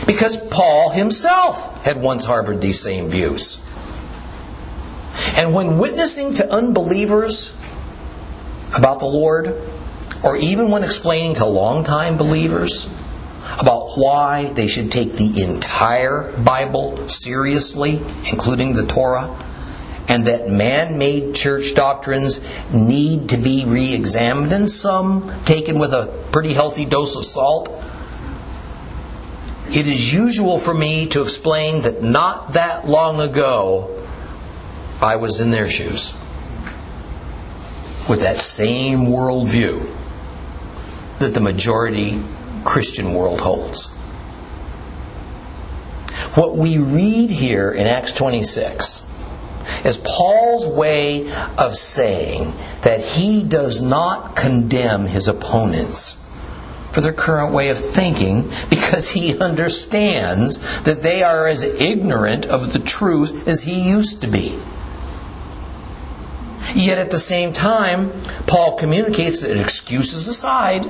because 0.07 0.37
Paul 0.37 0.91
himself 0.91 1.85
had 1.85 2.01
once 2.01 2.25
harbored 2.25 2.61
these 2.61 2.81
same 2.81 3.09
views. 3.09 3.61
And 5.37 5.55
when 5.55 5.79
witnessing 5.79 6.35
to 6.35 6.51
unbelievers 6.51 7.57
about 8.75 9.01
the 9.01 9.07
Lord, 9.07 9.55
or 10.23 10.37
even 10.37 10.71
when 10.71 10.85
explaining 10.85 11.35
to 11.35 11.47
longtime 11.47 12.17
believers 12.17 12.87
about 13.59 13.91
why 13.97 14.53
they 14.53 14.67
should 14.67 14.91
take 14.91 15.13
the 15.13 15.43
entire 15.43 16.33
Bible 16.33 17.09
seriously, 17.09 18.01
including 18.31 18.73
the 18.73 18.87
Torah, 18.87 19.37
and 20.09 20.27
that 20.27 20.49
man 20.49 20.99
made 20.99 21.35
church 21.35 21.75
doctrines 21.75 22.41
need 22.73 23.31
to 23.31 23.37
be 23.37 23.65
re 23.65 23.95
examined, 23.95 24.53
and 24.53 24.69
some 24.69 25.33
taken 25.45 25.79
with 25.79 25.93
a 25.93 26.07
pretty 26.33 26.53
healthy 26.53 26.85
dose 26.85 27.17
of 27.17 27.25
salt. 27.25 27.69
It 29.69 29.87
is 29.87 30.13
usual 30.13 30.59
for 30.59 30.75
me 30.75 31.07
to 31.09 31.23
explain 31.23 31.83
that 31.83 32.03
not 32.03 32.55
that 32.55 32.87
long 32.87 33.21
ago 33.21 34.05
I 35.01 35.17
was 35.17 35.41
in 35.41 35.51
their 35.51 35.69
shoes. 35.69 36.15
with 38.09 38.23
that 38.23 38.37
same 38.37 39.07
worldview 39.07 39.89
that 41.21 41.35
the 41.35 41.41
majority 41.41 42.21
Christian 42.65 43.15
world 43.15 43.41
holds. 43.41 43.95
What 46.35 46.57
we 46.57 46.79
read 46.79 47.31
here 47.31 47.71
in 47.71 47.87
Acts 47.87 48.13
26 48.13 49.03
is 49.85 49.97
Paul's 49.97 50.67
way 50.67 51.33
of 51.59 51.75
saying 51.75 52.53
that 52.83 53.01
he 53.01 53.43
does 53.45 53.81
not 53.81 54.37
condemn 54.37 55.07
his 55.07 55.29
opponents 55.29 56.19
for 56.93 57.01
their 57.01 57.13
current 57.13 57.55
way 57.55 57.71
of 57.71 57.79
thinking 57.79 58.51
because 58.69 59.09
he 59.09 59.39
understands 59.39 60.83
that 60.83 61.03
they 61.03 61.23
are 61.23 61.47
as 61.47 61.63
ignorant 61.63 62.47
of 62.47 62.73
the 62.73 62.79
truth 62.79 63.49
as 63.49 63.63
he 63.63 63.89
used 63.89 64.21
to 64.21 64.29
be. 64.29 64.59
Yet 66.75 66.99
at 66.99 67.11
the 67.11 67.19
same 67.19 67.53
time, 67.53 68.13
Paul 68.47 68.77
communicates 68.77 69.41
that 69.41 69.59
excuses 69.59 70.29
aside, 70.29 70.87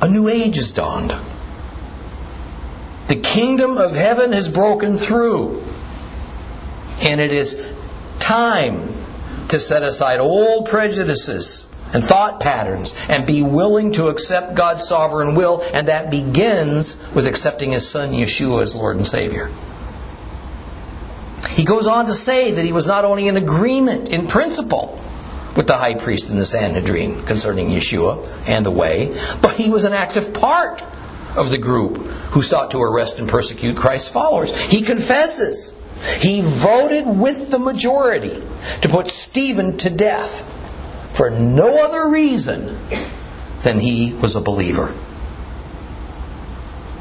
a 0.00 0.08
new 0.08 0.28
age 0.28 0.56
has 0.56 0.72
dawned. 0.72 1.14
The 3.08 3.16
kingdom 3.16 3.76
of 3.78 3.94
heaven 3.94 4.32
has 4.32 4.48
broken 4.48 4.96
through. 4.96 5.62
And 7.04 7.20
it 7.20 7.32
is 7.32 7.74
time 8.18 8.88
to 9.48 9.60
set 9.60 9.82
aside 9.82 10.20
old 10.20 10.68
prejudices 10.68 11.70
and 11.92 12.02
thought 12.02 12.40
patterns 12.40 12.94
and 13.08 13.26
be 13.26 13.42
willing 13.42 13.92
to 13.92 14.08
accept 14.08 14.54
God's 14.54 14.86
sovereign 14.86 15.34
will, 15.34 15.62
and 15.72 15.88
that 15.88 16.10
begins 16.10 16.96
with 17.14 17.26
accepting 17.26 17.72
His 17.72 17.88
Son 17.88 18.12
Yeshua 18.12 18.62
as 18.62 18.74
Lord 18.74 18.96
and 18.96 19.06
Savior. 19.06 19.50
He 21.50 21.64
goes 21.64 21.86
on 21.86 22.06
to 22.06 22.14
say 22.14 22.52
that 22.52 22.64
he 22.64 22.72
was 22.72 22.86
not 22.86 23.04
only 23.04 23.28
in 23.28 23.36
agreement 23.36 24.08
in 24.08 24.26
principle 24.26 25.00
with 25.56 25.68
the 25.68 25.76
high 25.76 25.94
priest 25.94 26.30
and 26.30 26.38
the 26.38 26.44
Sanhedrin 26.44 27.24
concerning 27.26 27.68
Yeshua 27.68 28.26
and 28.48 28.66
the 28.66 28.72
way, 28.72 29.16
but 29.40 29.52
he 29.54 29.70
was 29.70 29.84
an 29.84 29.92
active 29.92 30.34
part 30.34 30.82
of 31.36 31.50
the 31.50 31.58
group 31.58 31.98
who 32.32 32.42
sought 32.42 32.72
to 32.72 32.78
arrest 32.80 33.20
and 33.20 33.28
persecute 33.28 33.76
Christ's 33.76 34.08
followers. 34.08 34.58
He 34.64 34.82
confesses. 34.82 35.80
He 36.18 36.40
voted 36.42 37.06
with 37.06 37.50
the 37.50 37.58
majority 37.58 38.42
to 38.82 38.88
put 38.88 39.08
Stephen 39.08 39.76
to 39.78 39.90
death 39.90 40.42
for 41.14 41.30
no 41.30 41.84
other 41.84 42.10
reason 42.10 42.76
than 43.62 43.78
he 43.78 44.12
was 44.12 44.36
a 44.36 44.40
believer. 44.40 44.94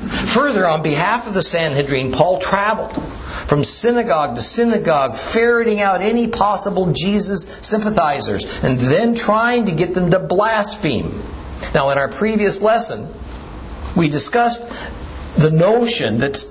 Further, 0.03 0.67
on 0.67 0.81
behalf 0.81 1.27
of 1.27 1.33
the 1.33 1.41
Sanhedrin, 1.41 2.11
Paul 2.11 2.39
traveled 2.39 3.01
from 3.01 3.63
synagogue 3.63 4.35
to 4.35 4.41
synagogue, 4.41 5.15
ferreting 5.15 5.79
out 5.79 6.01
any 6.01 6.27
possible 6.27 6.91
Jesus 6.91 7.43
sympathizers 7.61 8.63
and 8.63 8.77
then 8.77 9.15
trying 9.15 9.65
to 9.65 9.71
get 9.73 9.93
them 9.93 10.11
to 10.11 10.19
blaspheme. 10.19 11.21
Now, 11.73 11.89
in 11.91 11.97
our 11.97 12.09
previous 12.09 12.61
lesson, 12.61 13.07
we 13.95 14.09
discussed 14.09 14.61
the 15.37 15.51
notion 15.51 16.17
that's 16.17 16.45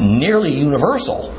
nearly 0.00 0.54
universal 0.54 1.34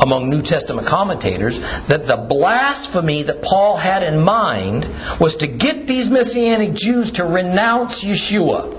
among 0.00 0.28
New 0.28 0.42
Testament 0.42 0.86
commentators 0.86 1.58
that 1.86 2.06
the 2.06 2.16
blasphemy 2.16 3.22
that 3.24 3.42
Paul 3.42 3.76
had 3.76 4.02
in 4.02 4.20
mind 4.20 4.88
was 5.18 5.36
to 5.36 5.46
get 5.46 5.86
these 5.86 6.08
Messianic 6.10 6.74
Jews 6.74 7.12
to 7.12 7.24
renounce 7.24 8.04
Yeshua. 8.04 8.74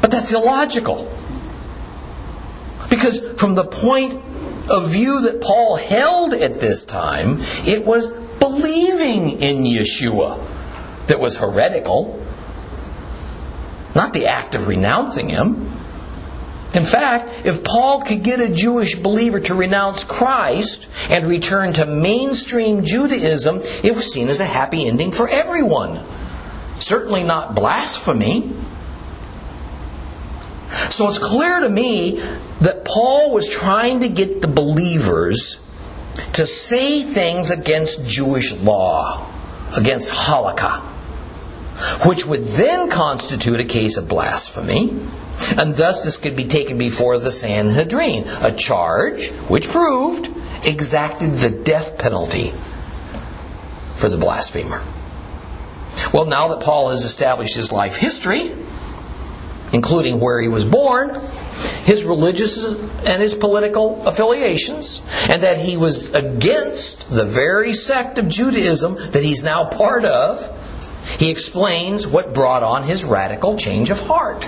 But 0.00 0.10
that's 0.10 0.32
illogical. 0.32 1.10
Because 2.88 3.20
from 3.38 3.54
the 3.54 3.64
point 3.64 4.22
of 4.70 4.90
view 4.90 5.22
that 5.22 5.40
Paul 5.40 5.76
held 5.76 6.34
at 6.34 6.60
this 6.60 6.84
time, 6.84 7.38
it 7.66 7.84
was 7.84 8.08
believing 8.08 9.40
in 9.40 9.64
Yeshua 9.64 10.38
that 11.08 11.18
was 11.18 11.36
heretical, 11.36 12.22
not 13.94 14.12
the 14.12 14.26
act 14.26 14.54
of 14.54 14.68
renouncing 14.68 15.28
him. 15.28 15.77
In 16.78 16.84
fact, 16.84 17.44
if 17.44 17.64
Paul 17.64 18.02
could 18.02 18.22
get 18.22 18.38
a 18.38 18.48
Jewish 18.48 18.94
believer 18.94 19.40
to 19.40 19.54
renounce 19.56 20.04
Christ 20.04 20.88
and 21.10 21.26
return 21.26 21.72
to 21.72 21.84
mainstream 21.84 22.84
Judaism, 22.84 23.62
it 23.82 23.96
was 23.96 24.12
seen 24.12 24.28
as 24.28 24.38
a 24.38 24.44
happy 24.44 24.86
ending 24.86 25.10
for 25.10 25.28
everyone. 25.28 25.98
Certainly 26.76 27.24
not 27.24 27.56
blasphemy. 27.56 28.52
So 30.90 31.08
it's 31.08 31.18
clear 31.18 31.58
to 31.58 31.68
me 31.68 32.22
that 32.60 32.84
Paul 32.84 33.32
was 33.32 33.48
trying 33.48 34.00
to 34.00 34.08
get 34.08 34.40
the 34.40 34.46
believers 34.46 35.56
to 36.34 36.46
say 36.46 37.02
things 37.02 37.50
against 37.50 38.08
Jewish 38.08 38.52
law, 38.52 39.26
against 39.76 40.12
halakha, 40.12 40.78
which 42.06 42.24
would 42.24 42.46
then 42.46 42.88
constitute 42.88 43.58
a 43.58 43.64
case 43.64 43.96
of 43.96 44.08
blasphemy, 44.08 44.94
and 45.56 45.74
thus 45.74 46.04
this 46.04 46.16
could 46.16 46.36
be 46.36 46.44
taken 46.44 46.78
before 46.78 47.18
the 47.18 47.30
Sanhedrin, 47.30 48.24
a 48.26 48.52
charge 48.52 49.28
which 49.48 49.68
proved 49.68 50.28
exacted 50.64 51.34
the 51.34 51.50
death 51.50 51.98
penalty 51.98 52.52
for 53.96 54.08
the 54.08 54.16
blasphemer. 54.16 54.82
Well, 56.12 56.26
now 56.26 56.48
that 56.48 56.62
Paul 56.62 56.90
has 56.90 57.04
established 57.04 57.54
his 57.54 57.72
life 57.72 57.96
history, 57.96 58.50
including 59.72 60.20
where 60.20 60.40
he 60.40 60.48
was 60.48 60.64
born, 60.64 61.10
his 61.84 62.04
religious 62.04 62.64
and 63.04 63.22
his 63.22 63.34
political 63.34 64.06
affiliations, 64.06 65.02
and 65.28 65.42
that 65.42 65.58
he 65.58 65.76
was 65.76 66.14
against 66.14 67.10
the 67.10 67.24
very 67.24 67.74
sect 67.74 68.18
of 68.18 68.28
Judaism 68.28 68.94
that 68.94 69.22
he's 69.22 69.44
now 69.44 69.64
part 69.64 70.04
of, 70.04 70.54
he 71.18 71.30
explains 71.30 72.06
what 72.06 72.34
brought 72.34 72.62
on 72.62 72.82
his 72.82 73.04
radical 73.04 73.56
change 73.56 73.90
of 73.90 74.00
heart. 74.00 74.46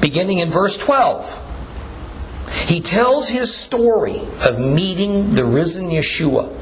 Beginning 0.00 0.38
in 0.38 0.50
verse 0.50 0.76
12, 0.76 1.48
he 2.66 2.80
tells 2.80 3.28
his 3.28 3.54
story 3.54 4.20
of 4.42 4.58
meeting 4.58 5.34
the 5.34 5.44
risen 5.44 5.90
Yeshua 5.90 6.52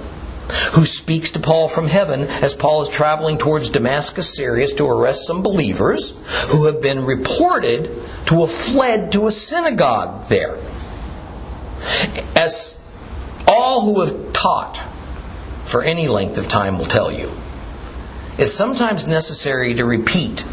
who 0.72 0.86
speaks 0.86 1.32
to 1.32 1.40
Paul 1.40 1.68
from 1.68 1.88
heaven 1.88 2.22
as 2.22 2.54
Paul 2.54 2.82
is 2.82 2.88
traveling 2.88 3.38
towards 3.38 3.70
Damascus, 3.70 4.34
Syria, 4.34 4.66
to 4.66 4.86
arrest 4.86 5.26
some 5.26 5.42
believers 5.42 6.12
who 6.48 6.66
have 6.66 6.80
been 6.80 7.04
reported 7.04 7.90
to 8.26 8.40
have 8.40 8.50
fled 8.50 9.12
to 9.12 9.26
a 9.26 9.30
synagogue 9.30 10.26
there. 10.28 10.56
As 12.36 12.76
all 13.46 13.82
who 13.82 14.00
have 14.00 14.32
taught 14.32 14.76
for 15.64 15.82
any 15.82 16.08
length 16.08 16.38
of 16.38 16.48
time 16.48 16.78
will 16.78 16.86
tell 16.86 17.12
you, 17.12 17.30
it's 18.38 18.52
sometimes 18.52 19.06
necessary 19.06 19.74
to 19.74 19.84
repeat 19.84 20.44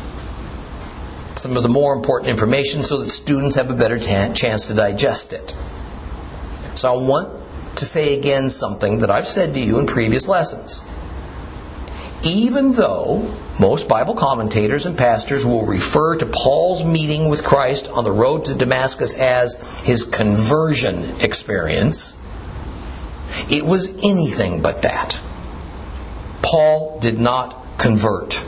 some 1.36 1.58
of 1.58 1.64
the 1.64 1.70
more 1.70 1.94
important 1.94 2.30
information 2.30 2.84
so 2.84 3.00
that 3.00 3.10
students 3.10 3.56
have 3.56 3.70
a 3.70 3.74
better 3.74 4.00
t- 4.00 4.34
chance 4.34 4.68
to 4.68 4.74
digest 4.74 5.34
it. 5.34 5.56
So 6.76 6.94
I 6.94 6.98
want 6.98 7.30
to 7.78 7.86
say 7.86 8.18
again 8.18 8.50
something 8.50 9.00
that 9.00 9.12
I've 9.12 9.28
said 9.28 9.54
to 9.54 9.60
you 9.60 9.80
in 9.80 9.88
previous 9.88 10.28
lessons. 10.28 10.86
Even 12.24 12.72
though 12.72 13.34
most 13.60 13.88
Bible 13.88 14.16
commentators 14.16 14.86
and 14.86 14.98
pastors 14.98 15.46
will 15.46 15.66
refer 15.66 16.18
to 16.18 16.26
Paul's 16.26 16.84
meeting 16.84 17.30
with 17.30 17.44
Christ 17.44 17.88
on 17.88 18.04
the 18.04 18.12
road 18.12 18.46
to 18.46 18.56
Damascus 18.56 19.14
as 19.18 19.82
his 19.82 20.04
conversion 20.04 21.22
experience, 21.22 22.22
it 23.50 23.66
was 23.66 24.04
anything 24.04 24.62
but 24.62 24.82
that. 24.84 25.20
Paul 26.42 27.00
did 27.00 27.20
not 27.20 27.78
convert. 27.78 28.44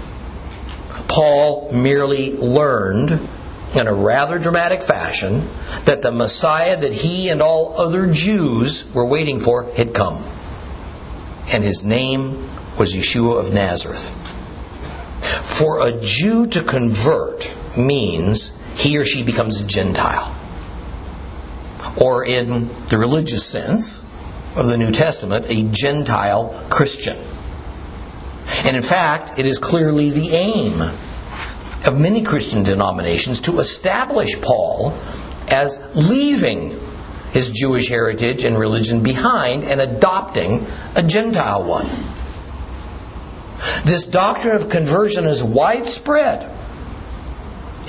Paul 1.08 1.72
merely 1.72 2.34
learned 2.34 3.20
in 3.74 3.88
a 3.88 3.94
rather 3.94 4.40
dramatic 4.40 4.82
fashion 4.82 5.44
that 5.86 6.02
the 6.02 6.12
Messiah 6.12 6.78
that 6.78 6.94
he 6.94 7.30
and 7.30 7.42
all 7.42 7.80
other 7.80 8.08
Jews 8.08 8.94
were 8.94 9.06
waiting 9.06 9.40
for 9.40 9.64
had 9.72 9.94
come. 9.94 10.24
And 11.52 11.64
his 11.64 11.84
name 11.84 12.50
was 12.78 12.96
Yeshua 12.96 13.40
of 13.40 13.54
Nazareth. 13.54 14.10
For 15.44 15.86
a 15.86 16.00
Jew 16.00 16.48
to 16.48 16.64
convert 16.64 17.54
means 17.78 18.58
he 18.76 18.98
or 18.98 19.06
she 19.06 19.24
becomes 19.24 19.62
a 19.62 19.68
Gentile. 19.68 20.36
Or 21.98 22.24
in 22.24 22.70
the 22.88 22.98
religious 22.98 23.46
sense 23.46 24.04
of 24.56 24.68
the 24.68 24.78
New 24.78 24.92
Testament, 24.92 25.48
a 25.50 25.64
Gentile 25.64 26.66
Christian. 26.70 27.18
And 28.66 28.76
in 28.76 28.84
fact, 28.84 29.40
it 29.40 29.46
is 29.46 29.58
clearly 29.60 30.10
the 30.10 30.30
aim 30.30 30.82
of 31.86 32.00
many 32.00 32.24
Christian 32.24 32.64
denominations 32.64 33.42
to 33.42 33.60
establish 33.60 34.42
Paul 34.42 34.94
as 35.50 35.80
leaving 35.96 36.78
his 37.32 37.52
Jewish 37.52 37.90
heritage 37.90 38.44
and 38.44 38.58
religion 38.58 39.04
behind 39.04 39.64
and 39.64 39.80
adopting 39.80 40.66
a 40.96 41.04
Gentile 41.04 41.64
one. 41.64 41.88
This 43.84 44.06
doctrine 44.06 44.56
of 44.56 44.70
conversion 44.70 45.26
is 45.26 45.44
widespread 45.44 46.50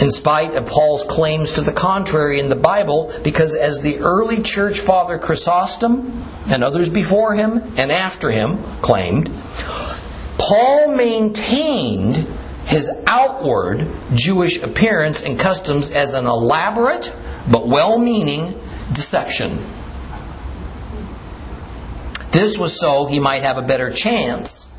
in 0.00 0.10
spite 0.10 0.54
of 0.54 0.66
Paul's 0.66 1.04
claims 1.04 1.52
to 1.52 1.60
the 1.60 1.72
contrary 1.72 2.38
in 2.38 2.48
the 2.48 2.56
Bible, 2.56 3.12
because 3.24 3.54
as 3.54 3.82
the 3.82 3.98
early 3.98 4.42
church 4.42 4.80
father 4.80 5.18
Chrysostom 5.18 6.22
and 6.48 6.62
others 6.62 6.88
before 6.88 7.34
him 7.34 7.60
and 7.76 7.90
after 7.90 8.30
him 8.30 8.58
claimed, 8.80 9.28
Paul 10.49 10.97
maintained 10.97 12.26
his 12.64 12.90
outward 13.07 13.87
Jewish 14.14 14.62
appearance 14.62 15.23
and 15.23 15.38
customs 15.38 15.90
as 15.90 16.14
an 16.14 16.25
elaborate 16.25 17.14
but 17.50 17.69
well 17.69 17.99
meaning 17.99 18.59
deception. 18.90 19.59
This 22.31 22.57
was 22.57 22.81
so 22.81 23.05
he 23.05 23.21
might 23.21 23.43
have 23.43 23.59
a 23.59 23.62
better 23.62 23.90
chance 23.90 24.73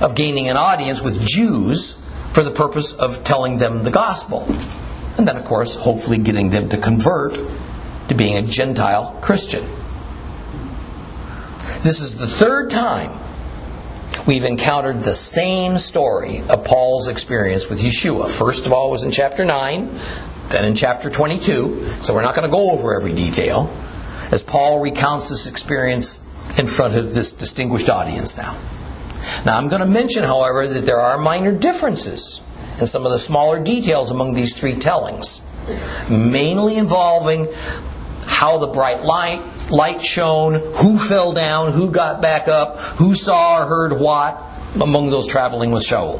of 0.00 0.16
gaining 0.16 0.48
an 0.48 0.56
audience 0.56 1.00
with 1.00 1.24
Jews 1.24 1.92
for 2.32 2.42
the 2.42 2.50
purpose 2.50 2.92
of 2.92 3.22
telling 3.22 3.58
them 3.58 3.84
the 3.84 3.92
gospel. 3.92 4.44
And 5.16 5.28
then, 5.28 5.36
of 5.36 5.44
course, 5.44 5.76
hopefully 5.76 6.18
getting 6.18 6.50
them 6.50 6.70
to 6.70 6.78
convert 6.78 7.38
to 8.08 8.16
being 8.16 8.36
a 8.36 8.42
Gentile 8.42 9.16
Christian. 9.22 9.62
This 11.84 12.00
is 12.00 12.16
the 12.16 12.26
third 12.26 12.70
time 12.70 13.23
we've 14.26 14.44
encountered 14.44 15.00
the 15.00 15.14
same 15.14 15.78
story 15.78 16.40
of 16.40 16.64
Paul's 16.64 17.08
experience 17.08 17.68
with 17.68 17.80
Yeshua. 17.82 18.28
First 18.28 18.66
of 18.66 18.72
all 18.72 18.90
was 18.90 19.04
in 19.04 19.10
chapter 19.10 19.44
9, 19.44 19.90
then 20.48 20.64
in 20.64 20.74
chapter 20.74 21.10
22. 21.10 21.84
So 22.00 22.14
we're 22.14 22.22
not 22.22 22.34
going 22.34 22.48
to 22.48 22.52
go 22.52 22.72
over 22.72 22.94
every 22.94 23.12
detail 23.12 23.72
as 24.30 24.42
Paul 24.42 24.80
recounts 24.80 25.28
this 25.28 25.46
experience 25.46 26.24
in 26.58 26.66
front 26.66 26.96
of 26.96 27.12
this 27.12 27.32
distinguished 27.32 27.88
audience 27.88 28.36
now. 28.36 28.58
Now 29.44 29.56
I'm 29.56 29.68
going 29.68 29.80
to 29.80 29.86
mention, 29.86 30.24
however, 30.24 30.66
that 30.66 30.86
there 30.86 31.00
are 31.00 31.18
minor 31.18 31.52
differences 31.52 32.40
in 32.80 32.86
some 32.86 33.06
of 33.06 33.12
the 33.12 33.18
smaller 33.18 33.62
details 33.62 34.10
among 34.10 34.34
these 34.34 34.58
three 34.58 34.74
tellings, 34.74 35.40
mainly 36.10 36.76
involving 36.76 37.48
how 38.26 38.58
the 38.58 38.66
bright 38.68 39.02
light 39.02 39.42
light 39.70 40.02
shone, 40.02 40.54
who 40.54 40.98
fell 40.98 41.32
down, 41.32 41.72
who 41.72 41.90
got 41.90 42.22
back 42.22 42.48
up, 42.48 42.78
who 42.78 43.14
saw 43.14 43.62
or 43.62 43.66
heard 43.66 43.92
what 43.98 44.42
among 44.80 45.10
those 45.10 45.26
traveling 45.26 45.70
with 45.70 45.84
Shaul. 45.84 46.18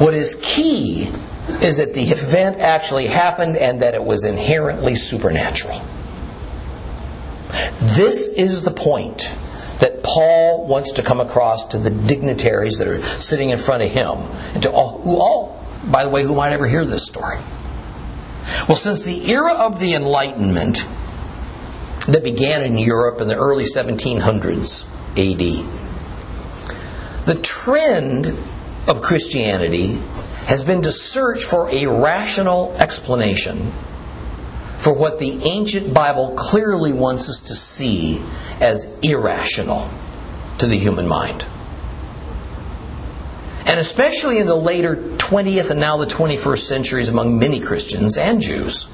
What 0.00 0.14
is 0.14 0.38
key 0.42 1.10
is 1.48 1.78
that 1.78 1.92
the 1.94 2.04
event 2.04 2.58
actually 2.58 3.06
happened 3.06 3.56
and 3.56 3.82
that 3.82 3.94
it 3.94 4.02
was 4.02 4.24
inherently 4.24 4.94
supernatural. 4.94 5.80
This 7.80 8.28
is 8.28 8.62
the 8.62 8.70
point 8.70 9.30
that 9.80 10.02
Paul 10.02 10.66
wants 10.66 10.92
to 10.92 11.02
come 11.02 11.20
across 11.20 11.68
to 11.68 11.78
the 11.78 11.90
dignitaries 11.90 12.78
that 12.78 12.86
are 12.86 13.02
sitting 13.02 13.50
in 13.50 13.58
front 13.58 13.82
of 13.82 13.90
him, 13.90 14.18
and 14.54 14.62
to 14.62 14.70
all 14.70 15.00
who 15.00 15.20
all, 15.20 15.66
by 15.84 16.04
the 16.04 16.10
way, 16.10 16.22
who 16.22 16.34
might 16.34 16.52
ever 16.52 16.66
hear 16.66 16.84
this 16.84 17.04
story. 17.04 17.38
Well, 18.68 18.76
since 18.76 19.02
the 19.02 19.30
era 19.32 19.54
of 19.54 19.78
the 19.78 19.94
Enlightenment 19.94 20.86
that 22.08 22.24
began 22.24 22.62
in 22.62 22.78
Europe 22.78 23.20
in 23.20 23.28
the 23.28 23.36
early 23.36 23.64
1700s 23.64 24.84
AD, 25.12 25.66
the 27.26 27.34
trend 27.40 28.26
of 28.88 29.02
Christianity 29.02 29.98
has 30.46 30.64
been 30.64 30.82
to 30.82 30.90
search 30.90 31.44
for 31.44 31.70
a 31.70 31.86
rational 31.86 32.74
explanation 32.76 33.70
for 34.76 34.92
what 34.92 35.20
the 35.20 35.44
ancient 35.44 35.94
Bible 35.94 36.34
clearly 36.36 36.92
wants 36.92 37.28
us 37.28 37.40
to 37.42 37.54
see 37.54 38.20
as 38.60 38.98
irrational 39.00 39.88
to 40.58 40.66
the 40.66 40.76
human 40.76 41.06
mind. 41.06 41.46
And 43.68 43.78
especially 43.78 44.38
in 44.38 44.48
the 44.48 44.56
later 44.56 44.96
20th 44.96 45.70
and 45.70 45.78
now 45.78 45.98
the 45.98 46.06
21st 46.06 46.58
centuries 46.58 47.08
among 47.08 47.38
many 47.38 47.60
Christians 47.60 48.16
and 48.16 48.40
Jews, 48.40 48.88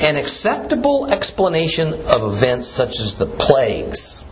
an 0.00 0.16
acceptable 0.16 1.10
explanation 1.10 1.92
of 1.92 2.22
events 2.22 2.66
such 2.66 3.00
as 3.00 3.14
the 3.14 3.26
plagues, 3.26 4.24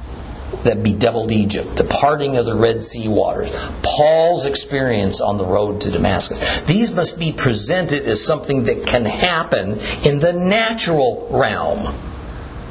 that 0.64 0.82
bedeviled 0.82 1.32
Egypt, 1.32 1.76
the 1.76 1.84
parting 1.84 2.36
of 2.36 2.46
the 2.46 2.54
Red 2.54 2.80
Sea 2.80 3.08
waters, 3.08 3.50
Paul's 3.82 4.46
experience 4.46 5.20
on 5.20 5.36
the 5.36 5.44
road 5.44 5.82
to 5.82 5.90
Damascus. 5.90 6.60
These 6.62 6.92
must 6.92 7.18
be 7.18 7.32
presented 7.32 8.04
as 8.04 8.24
something 8.24 8.64
that 8.64 8.86
can 8.86 9.04
happen 9.04 9.78
in 10.04 10.20
the 10.20 10.32
natural 10.32 11.28
realm, 11.30 11.94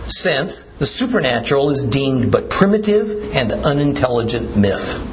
since 0.05 0.61
the 0.61 0.85
supernatural 0.85 1.69
is 1.71 1.83
deemed 1.83 2.31
but 2.31 2.49
primitive 2.49 3.35
and 3.35 3.51
unintelligent 3.51 4.55
myth. 4.55 5.07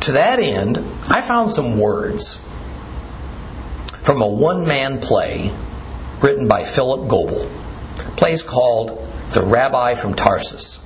To 0.00 0.12
that 0.12 0.38
end, 0.38 0.78
I 1.08 1.20
found 1.20 1.50
some 1.50 1.78
words 1.78 2.38
from 4.04 4.20
a 4.20 4.26
one 4.28 4.66
man 4.66 5.00
play 5.00 5.50
written 6.20 6.46
by 6.46 6.62
Philip 6.62 7.08
Goble, 7.08 7.46
a 7.46 8.10
place 8.16 8.42
called 8.42 9.00
the 9.30 9.42
rabbi 9.42 9.94
from 9.94 10.14
Tarsus, 10.14 10.78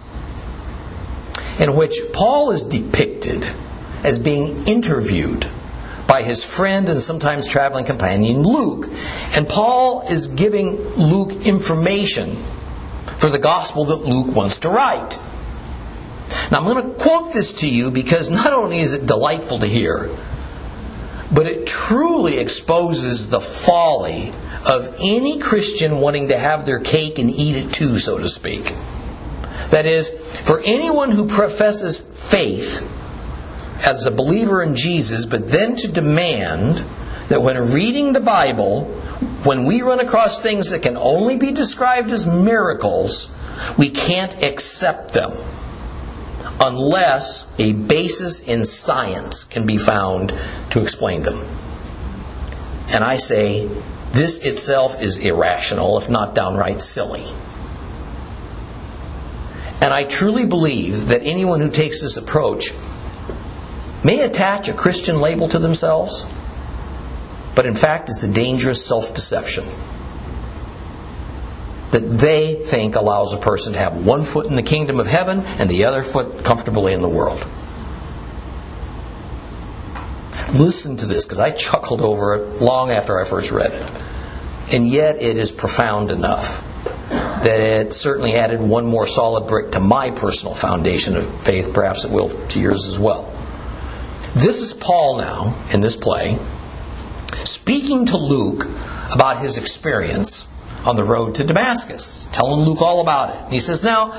in 1.59 1.75
which 1.75 1.99
Paul 2.13 2.53
is 2.53 2.63
depicted 2.63 3.45
as 4.05 4.21
being 4.21 4.69
interviewed 4.69 5.47
by 6.07 6.23
his 6.23 6.45
friend 6.45 6.89
and 6.89 7.03
sometimes 7.03 7.49
traveling 7.49 7.85
companion 7.85 8.43
Luke. 8.43 8.89
And 9.35 9.49
Paul 9.49 10.07
is 10.09 10.29
giving 10.29 10.77
Luke 10.95 11.45
information 11.45 12.37
for 13.19 13.29
the 13.29 13.39
gospel 13.39 13.87
that 13.87 13.97
Luke 13.97 14.35
wants 14.35 14.59
to 14.59 14.71
write. 14.71 15.19
Now 16.51 16.59
I'm 16.59 16.65
going 16.65 16.87
to 16.87 16.95
quote 16.95 17.33
this 17.33 17.55
to 17.55 17.69
you 17.69 17.91
because 17.91 18.31
not 18.31 18.53
only 18.53 18.79
is 18.79 18.93
it 18.93 19.07
delightful 19.07 19.59
to 19.59 19.67
hear, 19.67 20.09
but 21.33 21.47
it 21.47 21.67
truly 21.67 22.39
exposes 22.39 23.29
the 23.29 23.41
folly 23.41 24.33
of 24.65 24.97
any 25.01 25.39
Christian 25.39 26.01
wanting 26.01 26.29
to 26.29 26.39
have 26.39 26.65
their 26.65 26.81
cake 26.81 27.19
and 27.19 27.31
eat 27.31 27.57
it 27.57 27.73
too, 27.73 27.99
so 27.99 28.19
to 28.19 28.29
speak. 28.29 28.73
That 29.71 29.85
is, 29.85 30.11
for 30.11 30.61
anyone 30.61 31.11
who 31.11 31.27
professes 31.27 32.01
faith 32.01 32.83
as 33.87 34.07
a 34.07 34.11
believer 34.11 34.63
in 34.63 34.75
Jesus, 34.75 35.27
but 35.27 35.49
then 35.49 35.77
to 35.77 35.89
demand 35.89 36.83
that 37.29 37.43
when 37.43 37.73
reading 37.73 38.15
the 38.15 38.21
Bible, 38.21 38.85
when 39.45 39.65
we 39.65 39.83
run 39.83 40.01
across 40.01 40.41
things 40.41 40.71
that 40.71 40.83
can 40.83 40.97
only 40.97 41.37
be 41.37 41.53
described 41.53 42.11
as 42.11 42.27
miracles, 42.27 43.29
we 43.77 43.91
can't 43.91 44.43
accept 44.43 45.13
them 45.13 45.33
unless 46.61 47.53
a 47.59 47.73
basis 47.73 48.41
in 48.41 48.65
science 48.65 49.45
can 49.45 49.67
be 49.67 49.77
found 49.77 50.33
to 50.71 50.83
explain 50.83 51.23
them. 51.23 51.45
And 52.89 53.05
I 53.05 53.17
say, 53.17 53.69
this 54.13 54.39
itself 54.39 55.01
is 55.01 55.19
irrational, 55.19 55.99
if 55.99 56.09
not 56.09 56.35
downright 56.35 56.81
silly. 56.81 57.25
And 59.81 59.95
I 59.95 60.05
truly 60.05 60.47
believe 60.47 61.09
that 61.09 61.23
anyone 61.23 61.61
who 61.61 61.71
takes 61.71 62.01
this 62.01 62.17
approach 62.17 62.73
may 64.03 64.21
attach 64.23 64.69
a 64.69 64.73
Christian 64.73 65.21
label 65.21 65.49
to 65.49 65.59
themselves, 65.59 66.27
but 67.55 67.67
in 67.67 67.77
fact 67.77 68.09
it's 68.09 68.23
a 68.25 68.33
dangerous 68.33 68.85
self 68.85 69.15
deception 69.15 69.65
that 71.91 72.01
they 72.01 72.55
think 72.55 72.97
allows 72.97 73.33
a 73.33 73.39
person 73.39 73.73
to 73.73 73.79
have 73.79 74.05
one 74.05 74.25
foot 74.25 74.47
in 74.47 74.55
the 74.55 74.63
kingdom 74.63 75.01
of 75.01 75.07
heaven 75.07 75.41
and 75.41 75.71
the 75.71 75.87
other 75.87 76.03
foot 76.03 76.45
comfortably 76.45 76.93
in 76.93 77.01
the 77.01 77.09
world. 77.09 77.47
Listen 80.55 80.97
to 80.99 81.07
this 81.07 81.25
because 81.25 81.39
I 81.39 81.51
chuckled 81.51 82.01
over 82.01 82.35
it 82.35 82.63
long 82.63 82.91
after 82.91 83.19
I 83.19 83.25
first 83.25 83.53
read 83.53 83.73
it. 83.73 83.93
And 84.73 84.87
yet 84.87 85.17
it 85.23 85.37
is 85.37 85.53
profound 85.53 86.11
enough 86.11 86.65
that 87.09 87.61
it 87.61 87.93
certainly 87.93 88.35
added 88.35 88.61
one 88.61 88.87
more 88.87 89.07
solid 89.07 89.49
brick 89.49 89.73
to 89.73 89.81
my 89.81 90.11
personal 90.11 90.55
foundation 90.55 91.17
of 91.17 91.43
faith. 91.43 91.73
Perhaps 91.73 92.05
it 92.05 92.11
will 92.11 92.29
to 92.49 92.61
yours 92.61 92.87
as 92.87 92.99
well. 92.99 93.33
This 94.35 94.61
is 94.61 94.75
Paul 94.75 95.19
now 95.19 95.57
in 95.73 95.81
this 95.81 95.97
play 95.97 96.39
speaking 97.45 98.07
to 98.07 98.17
Luke 98.17 98.67
about 99.13 99.39
his 99.39 99.57
experience 99.59 100.47
on 100.85 100.97
the 100.97 101.05
road 101.05 101.37
to 101.37 101.45
Damascus, 101.45 102.29
telling 102.33 102.61
Luke 102.61 102.83
all 102.83 103.01
about 103.01 103.35
it. 103.35 103.53
He 103.53 103.61
says, 103.61 103.85
Now, 103.85 104.19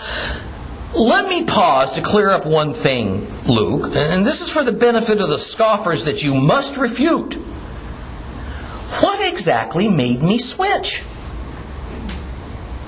let 0.93 1.27
me 1.27 1.45
pause 1.45 1.93
to 1.93 2.01
clear 2.01 2.29
up 2.29 2.45
one 2.45 2.73
thing, 2.73 3.27
Luke, 3.45 3.95
and 3.95 4.25
this 4.25 4.41
is 4.41 4.51
for 4.51 4.63
the 4.63 4.71
benefit 4.71 5.21
of 5.21 5.29
the 5.29 5.37
scoffers 5.37 6.05
that 6.05 6.23
you 6.23 6.33
must 6.33 6.77
refute. 6.77 7.35
What 7.35 9.31
exactly 9.31 9.87
made 9.87 10.21
me 10.23 10.39
switch? 10.39 11.03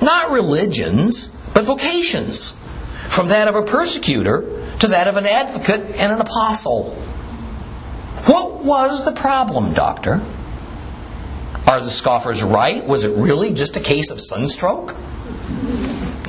Not 0.01 0.31
religions, 0.31 1.27
but 1.53 1.63
vocations. 1.65 2.53
From 3.07 3.27
that 3.27 3.47
of 3.47 3.55
a 3.55 3.63
persecutor 3.63 4.63
to 4.79 4.87
that 4.87 5.07
of 5.07 5.17
an 5.17 5.27
advocate 5.27 5.81
and 5.97 6.11
an 6.11 6.21
apostle. 6.21 6.91
What 8.25 8.63
was 8.63 9.05
the 9.05 9.11
problem, 9.11 9.73
Doctor? 9.73 10.21
Are 11.71 11.79
the 11.79 11.89
scoffers 11.89 12.43
right? 12.43 12.85
Was 12.85 13.05
it 13.05 13.15
really 13.15 13.53
just 13.53 13.77
a 13.77 13.79
case 13.79 14.11
of 14.11 14.19
sunstroke? 14.19 14.93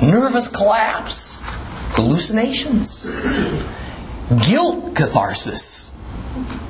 Nervous 0.01 0.47
collapse? 0.47 1.41
Hallucinations? 1.97 3.07
Guilt 4.47 4.95
catharsis? 4.95 5.91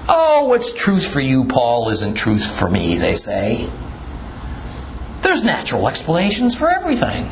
Oh, 0.08 0.46
what's 0.48 0.72
truth 0.72 1.06
for 1.12 1.20
you, 1.20 1.44
Paul, 1.44 1.90
isn't 1.90 2.14
truth 2.14 2.58
for 2.58 2.66
me, 2.66 2.96
they 2.96 3.14
say. 3.14 3.68
There's 5.20 5.44
natural 5.44 5.86
explanations 5.86 6.54
for 6.54 6.70
everything. 6.70 7.28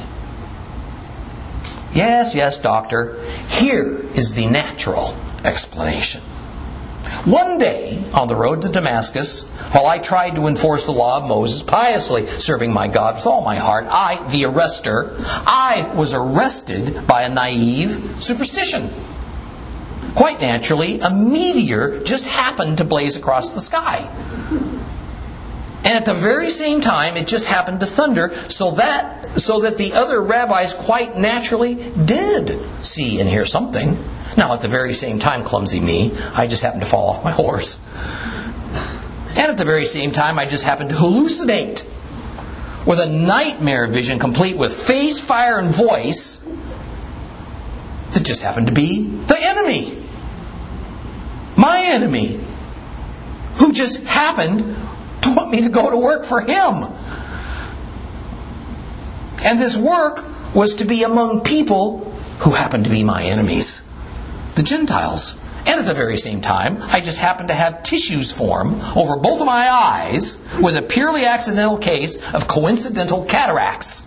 Yes, 1.95 2.35
yes, 2.35 2.59
doctor. 2.59 3.19
Here 3.49 3.99
is 4.15 4.35
the 4.35 4.45
natural 4.45 5.17
explanation. 5.43 6.21
One 7.25 7.59
day, 7.59 8.03
on 8.15 8.29
the 8.29 8.35
road 8.35 8.63
to 8.63 8.71
Damascus, 8.71 9.47
while 9.73 9.87
I 9.87 9.99
tried 9.99 10.37
to 10.37 10.47
enforce 10.47 10.87
the 10.87 10.93
law 10.93 11.19
of 11.19 11.29
Moses 11.29 11.63
piously, 11.63 12.27
serving 12.27 12.73
my 12.73 12.89
God 12.89 13.17
with 13.17 13.27
all 13.27 13.45
my 13.45 13.57
heart, 13.57 13.87
I, 13.91 14.27
the 14.31 14.47
arrester, 14.47 15.15
I 15.19 15.93
was 15.95 16.15
arrested 16.15 17.07
by 17.07 17.25
a 17.25 17.29
naive 17.29 18.23
superstition. 18.25 18.89
Quite 20.15 20.41
naturally, 20.41 21.01
a 21.01 21.11
meteor 21.11 22.03
just 22.05 22.27
happened 22.27 22.79
to 22.79 22.85
blaze 22.85 23.17
across 23.17 23.51
the 23.51 23.61
sky. 23.61 24.09
And 25.91 25.97
at 25.97 26.05
the 26.05 26.15
very 26.15 26.51
same 26.51 26.83
time, 26.83 27.17
it 27.17 27.27
just 27.27 27.47
happened 27.47 27.81
to 27.81 27.87
thunder, 27.87 28.33
so 28.49 28.71
that 28.77 29.41
so 29.41 29.63
that 29.63 29.77
the 29.77 29.95
other 29.95 30.23
rabbis 30.23 30.73
quite 30.73 31.17
naturally 31.17 31.75
did 31.75 32.61
see 32.85 33.19
and 33.19 33.29
hear 33.29 33.45
something. 33.45 33.99
Now, 34.37 34.55
at 34.55 34.61
the 34.61 34.69
very 34.69 34.95
same 34.95 35.19
time, 35.19 35.43
clumsy 35.43 35.81
me, 35.81 36.17
I 36.33 36.47
just 36.47 36.63
happened 36.63 36.83
to 36.83 36.89
fall 36.89 37.09
off 37.09 37.25
my 37.25 37.33
horse. 37.33 37.85
And 39.31 39.51
at 39.51 39.59
the 39.59 39.65
very 39.65 39.85
same 39.85 40.13
time, 40.13 40.39
I 40.39 40.45
just 40.47 40.63
happened 40.63 40.91
to 40.91 40.95
hallucinate 40.95 41.85
with 42.87 43.01
a 43.01 43.11
nightmare 43.11 43.89
vision 43.89 44.21
complete 44.21 44.57
with 44.57 44.73
face, 44.73 45.19
fire, 45.19 45.59
and 45.59 45.71
voice 45.71 46.37
that 48.13 48.25
just 48.25 48.43
happened 48.43 48.69
to 48.69 48.73
be 48.73 49.09
the 49.09 49.37
enemy. 49.43 50.07
My 51.57 51.83
enemy. 51.87 52.39
Who 53.55 53.73
just 53.73 54.05
happened 54.05 54.77
want 55.35 55.51
me 55.51 55.63
to 55.63 55.69
go 55.69 55.91
to 55.91 55.97
work 55.97 56.25
for 56.25 56.41
him. 56.41 56.87
And 59.43 59.59
this 59.59 59.77
work 59.77 60.25
was 60.55 60.75
to 60.77 60.85
be 60.85 61.03
among 61.03 61.43
people 61.43 62.01
who 62.41 62.53
happened 62.53 62.85
to 62.85 62.91
be 62.91 63.05
my 63.05 63.25
enemies, 63.25 63.83
the 64.55 64.63
Gentiles. 64.63 65.39
And 65.67 65.81
at 65.81 65.85
the 65.85 65.95
very 65.95 66.17
same 66.17 66.41
time, 66.41 66.79
I 66.81 67.01
just 67.01 67.19
happened 67.19 67.49
to 67.51 67.55
have 67.55 67.83
tissues 67.83 68.33
form 68.33 68.81
over 68.97 69.19
both 69.19 69.41
of 69.41 69.47
my 69.47 69.69
eyes 69.71 70.39
with 70.61 70.77
a 70.77 70.83
purely 70.83 71.27
accidental 71.27 71.79
case 71.79 72.33
of 72.35 72.49
coincidental 72.49 73.25
cataracts. 73.27 74.07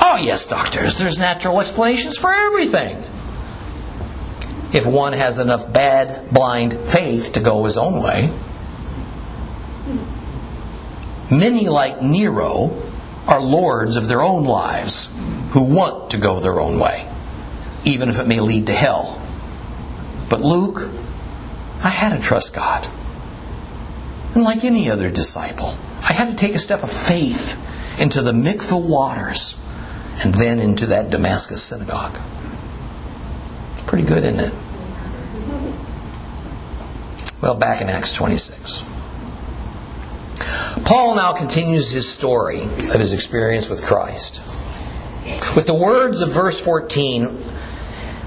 Oh, 0.00 0.16
yes, 0.16 0.46
doctors, 0.46 0.98
there's 0.98 1.18
natural 1.18 1.60
explanations 1.60 2.16
for 2.16 2.32
everything. 2.32 2.96
If 4.72 4.86
one 4.86 5.12
has 5.12 5.38
enough 5.38 5.70
bad, 5.72 6.30
blind 6.30 6.74
faith 6.74 7.34
to 7.34 7.40
go 7.40 7.64
his 7.64 7.76
own 7.76 8.02
way. 8.02 8.30
Many, 11.30 11.68
like 11.68 12.00
Nero, 12.02 12.82
are 13.26 13.40
lords 13.40 13.96
of 13.96 14.08
their 14.08 14.22
own 14.22 14.44
lives 14.44 15.10
who 15.50 15.64
want 15.64 16.12
to 16.12 16.18
go 16.18 16.40
their 16.40 16.58
own 16.58 16.78
way, 16.78 17.06
even 17.84 18.08
if 18.08 18.18
it 18.18 18.26
may 18.26 18.40
lead 18.40 18.68
to 18.68 18.72
hell. 18.72 19.20
But 20.30 20.40
Luke, 20.40 20.88
I 21.82 21.90
had 21.90 22.16
to 22.16 22.22
trust 22.22 22.54
God. 22.54 22.86
And 24.34 24.42
like 24.42 24.64
any 24.64 24.90
other 24.90 25.10
disciple, 25.10 25.74
I 26.02 26.12
had 26.12 26.30
to 26.30 26.36
take 26.36 26.54
a 26.54 26.58
step 26.58 26.82
of 26.82 26.90
faith 26.90 28.00
into 28.00 28.22
the 28.22 28.32
mikveh 28.32 28.88
waters 28.88 29.54
and 30.22 30.32
then 30.34 30.60
into 30.60 30.86
that 30.86 31.10
Damascus 31.10 31.62
synagogue. 31.62 32.18
It's 33.74 33.82
Pretty 33.82 34.04
good, 34.04 34.24
isn't 34.24 34.40
it? 34.40 34.52
Well, 37.40 37.54
back 37.54 37.80
in 37.82 37.88
Acts 37.88 38.12
26. 38.14 38.84
Paul 40.84 41.16
now 41.16 41.32
continues 41.32 41.90
his 41.90 42.08
story 42.08 42.62
of 42.62 43.00
his 43.00 43.12
experience 43.12 43.68
with 43.68 43.82
Christ. 43.82 44.40
With 45.56 45.66
the 45.66 45.74
words 45.74 46.20
of 46.20 46.32
verse 46.32 46.60
14, 46.60 47.26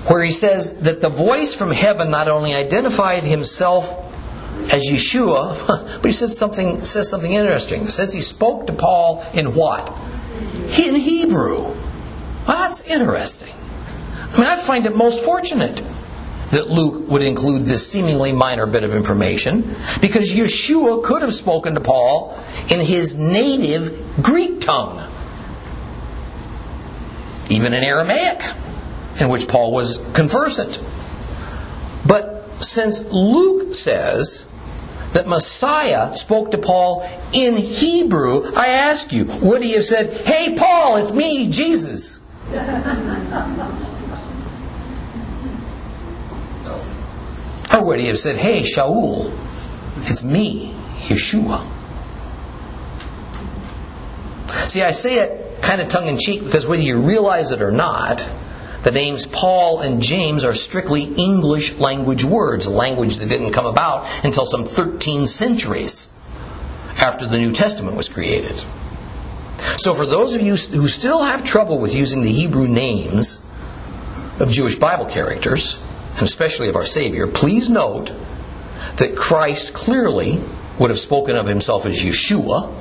where 0.07 0.23
he 0.23 0.31
says 0.31 0.81
that 0.81 1.01
the 1.01 1.09
voice 1.09 1.53
from 1.53 1.71
heaven 1.71 2.11
not 2.11 2.27
only 2.27 2.53
identified 2.53 3.23
himself 3.23 4.09
as 4.73 4.89
Yeshua, 4.89 5.67
but 6.01 6.05
he 6.05 6.11
said 6.11 6.31
something 6.31 6.81
says 6.81 7.09
something 7.09 7.31
interesting. 7.31 7.83
It 7.83 7.91
says 7.91 8.13
he 8.13 8.21
spoke 8.21 8.67
to 8.67 8.73
Paul 8.73 9.23
in 9.33 9.47
what? 9.47 9.89
In 10.79 10.95
Hebrew. 10.95 11.63
Well, 11.63 11.75
that's 12.47 12.81
interesting. 12.81 13.53
I 14.33 14.37
mean, 14.37 14.47
I 14.47 14.55
find 14.55 14.85
it 14.85 14.95
most 14.95 15.23
fortunate 15.23 15.81
that 16.51 16.69
Luke 16.69 17.09
would 17.09 17.21
include 17.21 17.65
this 17.65 17.89
seemingly 17.89 18.33
minor 18.33 18.65
bit 18.65 18.83
of 18.83 18.93
information 18.93 19.61
because 20.01 20.31
Yeshua 20.31 21.03
could 21.03 21.21
have 21.21 21.33
spoken 21.33 21.75
to 21.75 21.81
Paul 21.81 22.37
in 22.69 22.79
his 22.79 23.17
native 23.17 24.21
Greek 24.21 24.59
tongue, 24.59 25.09
even 27.49 27.73
in 27.73 27.83
Aramaic, 27.83 28.43
in 29.19 29.29
which 29.29 29.47
Paul 29.47 29.71
was 29.71 29.97
conversant. 30.13 30.81
But 32.05 32.63
since 32.63 33.11
Luke 33.11 33.73
says 33.73 34.47
that 35.13 35.27
Messiah 35.27 36.15
spoke 36.15 36.51
to 36.51 36.57
Paul 36.57 37.09
in 37.33 37.55
Hebrew, 37.57 38.53
I 38.55 38.67
ask 38.67 39.11
you, 39.13 39.25
would 39.41 39.63
he 39.63 39.73
have 39.73 39.85
said, 39.85 40.13
Hey, 40.13 40.55
Paul, 40.57 40.97
it's 40.97 41.11
me, 41.11 41.49
Jesus? 41.49 42.19
Or 47.73 47.85
would 47.85 47.99
he 47.99 48.07
have 48.07 48.19
said, 48.19 48.37
Hey, 48.37 48.61
Shaul, 48.61 49.31
it's 50.09 50.23
me, 50.23 50.73
Yeshua? 51.07 51.67
See, 54.69 54.81
I 54.81 54.91
say 54.91 55.19
it 55.19 55.61
kind 55.61 55.81
of 55.81 55.89
tongue 55.89 56.07
in 56.07 56.17
cheek 56.17 56.43
because 56.43 56.65
whether 56.65 56.81
you 56.81 57.01
realize 57.01 57.51
it 57.51 57.61
or 57.61 57.71
not, 57.71 58.27
the 58.83 58.91
names 58.91 59.25
Paul 59.25 59.81
and 59.81 60.01
James 60.01 60.43
are 60.43 60.53
strictly 60.53 61.03
English 61.03 61.77
language 61.77 62.23
words, 62.23 62.65
a 62.65 62.71
language 62.71 63.17
that 63.17 63.29
didn't 63.29 63.51
come 63.51 63.65
about 63.65 64.07
until 64.23 64.45
some 64.45 64.65
13 64.65 65.27
centuries 65.27 66.07
after 66.97 67.27
the 67.27 67.37
New 67.37 67.51
Testament 67.51 67.95
was 67.95 68.09
created. 68.09 68.57
So, 69.77 69.93
for 69.93 70.05
those 70.05 70.33
of 70.33 70.41
you 70.41 70.55
who 70.55 70.87
still 70.87 71.21
have 71.21 71.45
trouble 71.45 71.79
with 71.79 71.93
using 71.93 72.23
the 72.23 72.31
Hebrew 72.31 72.67
names 72.67 73.37
of 74.39 74.49
Jewish 74.51 74.75
Bible 74.75 75.05
characters, 75.05 75.77
and 76.13 76.23
especially 76.23 76.69
of 76.69 76.75
our 76.75 76.85
Savior, 76.85 77.27
please 77.27 77.69
note 77.69 78.11
that 78.97 79.15
Christ 79.15 79.73
clearly 79.73 80.39
would 80.77 80.89
have 80.89 80.99
spoken 80.99 81.35
of 81.35 81.47
himself 81.47 81.85
as 81.85 81.99
Yeshua. 81.99 82.73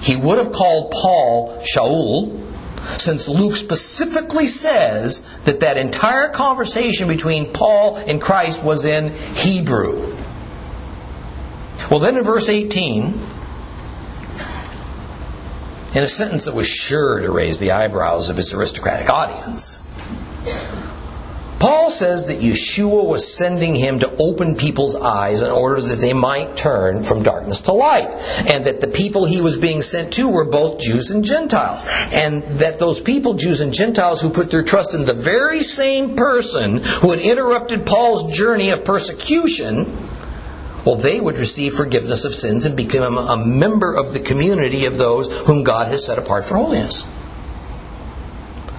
He 0.00 0.16
would 0.16 0.38
have 0.38 0.52
called 0.52 0.92
Paul 0.92 1.60
Shaul, 1.60 2.40
since 2.98 3.28
Luke 3.28 3.56
specifically 3.56 4.46
says 4.46 5.20
that 5.44 5.60
that 5.60 5.76
entire 5.76 6.28
conversation 6.28 7.08
between 7.08 7.52
Paul 7.52 7.96
and 7.96 8.20
Christ 8.20 8.64
was 8.64 8.84
in 8.84 9.12
Hebrew. 9.12 10.16
Well, 11.90 12.00
then 12.00 12.16
in 12.16 12.24
verse 12.24 12.48
18, 12.48 13.20
in 15.92 16.02
a 16.02 16.08
sentence 16.08 16.44
that 16.44 16.54
was 16.54 16.68
sure 16.68 17.20
to 17.20 17.30
raise 17.30 17.58
the 17.58 17.72
eyebrows 17.72 18.30
of 18.30 18.36
his 18.36 18.54
aristocratic 18.54 19.10
audience, 19.10 19.82
Paul 21.60 21.90
says 21.90 22.28
that 22.28 22.40
Yeshua 22.40 23.04
was 23.04 23.36
sending 23.36 23.74
him 23.74 23.98
to 23.98 24.10
open 24.16 24.56
people's 24.56 24.96
eyes 24.96 25.42
in 25.42 25.50
order 25.50 25.82
that 25.82 26.00
they 26.00 26.14
might 26.14 26.56
turn 26.56 27.02
from 27.02 27.22
darkness 27.22 27.60
to 27.62 27.72
light. 27.72 28.08
And 28.48 28.64
that 28.64 28.80
the 28.80 28.88
people 28.88 29.26
he 29.26 29.42
was 29.42 29.58
being 29.58 29.82
sent 29.82 30.14
to 30.14 30.30
were 30.30 30.46
both 30.46 30.80
Jews 30.80 31.10
and 31.10 31.22
Gentiles. 31.22 31.84
And 32.12 32.42
that 32.60 32.78
those 32.78 32.98
people, 32.98 33.34
Jews 33.34 33.60
and 33.60 33.74
Gentiles, 33.74 34.22
who 34.22 34.30
put 34.30 34.50
their 34.50 34.62
trust 34.62 34.94
in 34.94 35.04
the 35.04 35.12
very 35.12 35.62
same 35.62 36.16
person 36.16 36.78
who 36.78 37.10
had 37.10 37.20
interrupted 37.20 37.84
Paul's 37.84 38.34
journey 38.34 38.70
of 38.70 38.86
persecution, 38.86 39.84
well, 40.86 40.96
they 40.96 41.20
would 41.20 41.36
receive 41.36 41.74
forgiveness 41.74 42.24
of 42.24 42.34
sins 42.34 42.64
and 42.64 42.74
become 42.74 43.18
a 43.18 43.36
member 43.36 43.94
of 43.94 44.14
the 44.14 44.20
community 44.20 44.86
of 44.86 44.96
those 44.96 45.28
whom 45.40 45.62
God 45.62 45.88
has 45.88 46.06
set 46.06 46.16
apart 46.16 46.44
for 46.44 46.56
holiness. 46.56 47.04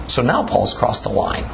So 0.08 0.22
now 0.22 0.42
Paul's 0.44 0.74
crossed 0.74 1.04
the 1.04 1.10
line. 1.10 1.44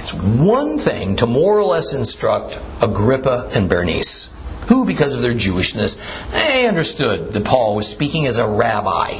It's 0.00 0.14
one 0.14 0.78
thing 0.78 1.16
to 1.16 1.26
more 1.26 1.58
or 1.58 1.64
less 1.64 1.92
instruct 1.92 2.58
Agrippa 2.80 3.50
and 3.52 3.68
Bernice, 3.68 4.34
who, 4.66 4.86
because 4.86 5.12
of 5.12 5.20
their 5.20 5.34
Jewishness, 5.34 5.98
they 6.32 6.66
understood 6.66 7.34
that 7.34 7.44
Paul 7.44 7.76
was 7.76 7.86
speaking 7.86 8.26
as 8.26 8.38
a 8.38 8.48
rabbi 8.48 9.18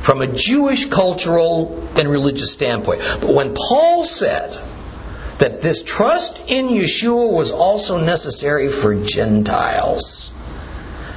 from 0.00 0.20
a 0.20 0.26
Jewish 0.26 0.90
cultural 0.90 1.88
and 1.96 2.06
religious 2.06 2.52
standpoint. 2.52 3.00
But 3.22 3.32
when 3.32 3.54
Paul 3.54 4.04
said 4.04 4.50
that 5.38 5.62
this 5.62 5.82
trust 5.82 6.50
in 6.50 6.68
Yeshua 6.68 7.32
was 7.32 7.50
also 7.50 7.98
necessary 7.98 8.68
for 8.68 8.94
Gentiles 8.94 10.34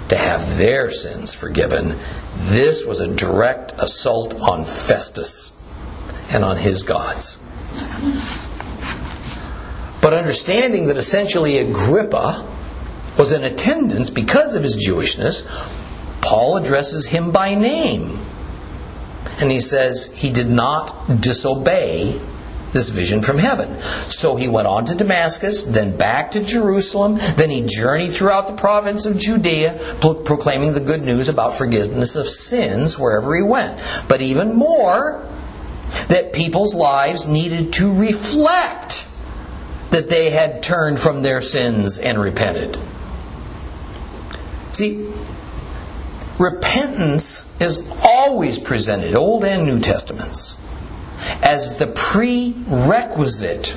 to 0.07 0.15
have 0.15 0.57
their 0.57 0.91
sins 0.91 1.33
forgiven, 1.33 1.97
this 2.35 2.85
was 2.85 3.01
a 3.01 3.13
direct 3.13 3.73
assault 3.77 4.33
on 4.39 4.63
Festus 4.63 5.51
and 6.29 6.45
on 6.45 6.55
his 6.55 6.83
gods. 6.83 7.37
But 10.01 10.13
understanding 10.13 10.87
that 10.87 10.97
essentially 10.97 11.59
Agrippa 11.59 12.45
was 13.17 13.31
in 13.31 13.43
attendance 13.43 14.09
because 14.09 14.55
of 14.55 14.63
his 14.63 14.77
Jewishness, 14.77 15.45
Paul 16.21 16.57
addresses 16.57 17.05
him 17.05 17.31
by 17.31 17.55
name 17.55 18.19
and 19.41 19.51
he 19.51 19.59
says 19.59 20.07
he 20.15 20.31
did 20.31 20.49
not 20.49 21.21
disobey 21.21 22.19
this 22.71 22.89
vision 22.89 23.21
from 23.21 23.37
heaven. 23.37 23.81
So 23.81 24.35
he 24.35 24.47
went 24.47 24.67
on 24.67 24.85
to 24.85 24.95
Damascus, 24.95 25.63
then 25.63 25.97
back 25.97 26.31
to 26.31 26.43
Jerusalem, 26.43 27.17
then 27.35 27.49
he 27.49 27.65
journeyed 27.65 28.13
throughout 28.13 28.47
the 28.47 28.55
province 28.55 29.05
of 29.05 29.17
Judea, 29.17 29.77
pro- 29.99 30.13
proclaiming 30.13 30.73
the 30.73 30.79
good 30.79 31.01
news 31.01 31.27
about 31.27 31.55
forgiveness 31.55 32.15
of 32.15 32.29
sins 32.29 32.97
wherever 32.97 33.35
he 33.35 33.43
went. 33.43 33.77
But 34.07 34.21
even 34.21 34.53
more, 34.53 35.25
that 36.07 36.31
people's 36.31 36.73
lives 36.73 37.27
needed 37.27 37.73
to 37.73 37.93
reflect 37.93 39.05
that 39.91 40.07
they 40.07 40.29
had 40.29 40.63
turned 40.63 40.99
from 40.99 41.21
their 41.21 41.41
sins 41.41 41.99
and 41.99 42.19
repented. 42.19 42.77
See, 44.71 45.13
repentance 46.39 47.61
is 47.61 47.89
always 48.01 48.57
presented, 48.57 49.15
Old 49.15 49.43
and 49.43 49.65
New 49.65 49.79
Testaments, 49.79 50.57
as 51.43 51.77
the 51.77 51.87
prerequisite 51.87 53.75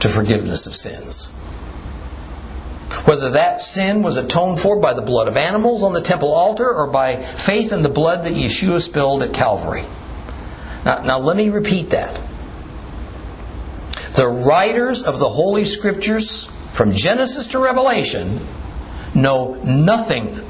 to 0.00 0.08
forgiveness 0.08 0.66
of 0.66 0.74
sins. 0.76 1.26
Whether 3.04 3.30
that 3.30 3.60
sin 3.60 4.02
was 4.02 4.16
atoned 4.16 4.60
for 4.60 4.80
by 4.80 4.94
the 4.94 5.02
blood 5.02 5.28
of 5.28 5.36
animals 5.36 5.82
on 5.82 5.92
the 5.92 6.00
temple 6.00 6.32
altar 6.32 6.72
or 6.72 6.86
by 6.86 7.16
faith 7.16 7.72
in 7.72 7.82
the 7.82 7.88
blood 7.88 8.24
that 8.24 8.32
Yeshua 8.32 8.80
spilled 8.80 9.22
at 9.22 9.34
Calvary. 9.34 9.84
Now, 10.84 11.02
now 11.02 11.18
let 11.18 11.36
me 11.36 11.50
repeat 11.50 11.90
that. 11.90 12.18
The 14.14 14.26
writers 14.28 15.02
of 15.02 15.18
the 15.18 15.28
Holy 15.28 15.64
Scriptures, 15.64 16.44
from 16.72 16.92
Genesis 16.92 17.48
to 17.48 17.58
Revelation, 17.58 18.40
know 19.14 19.54
nothing 19.54 20.40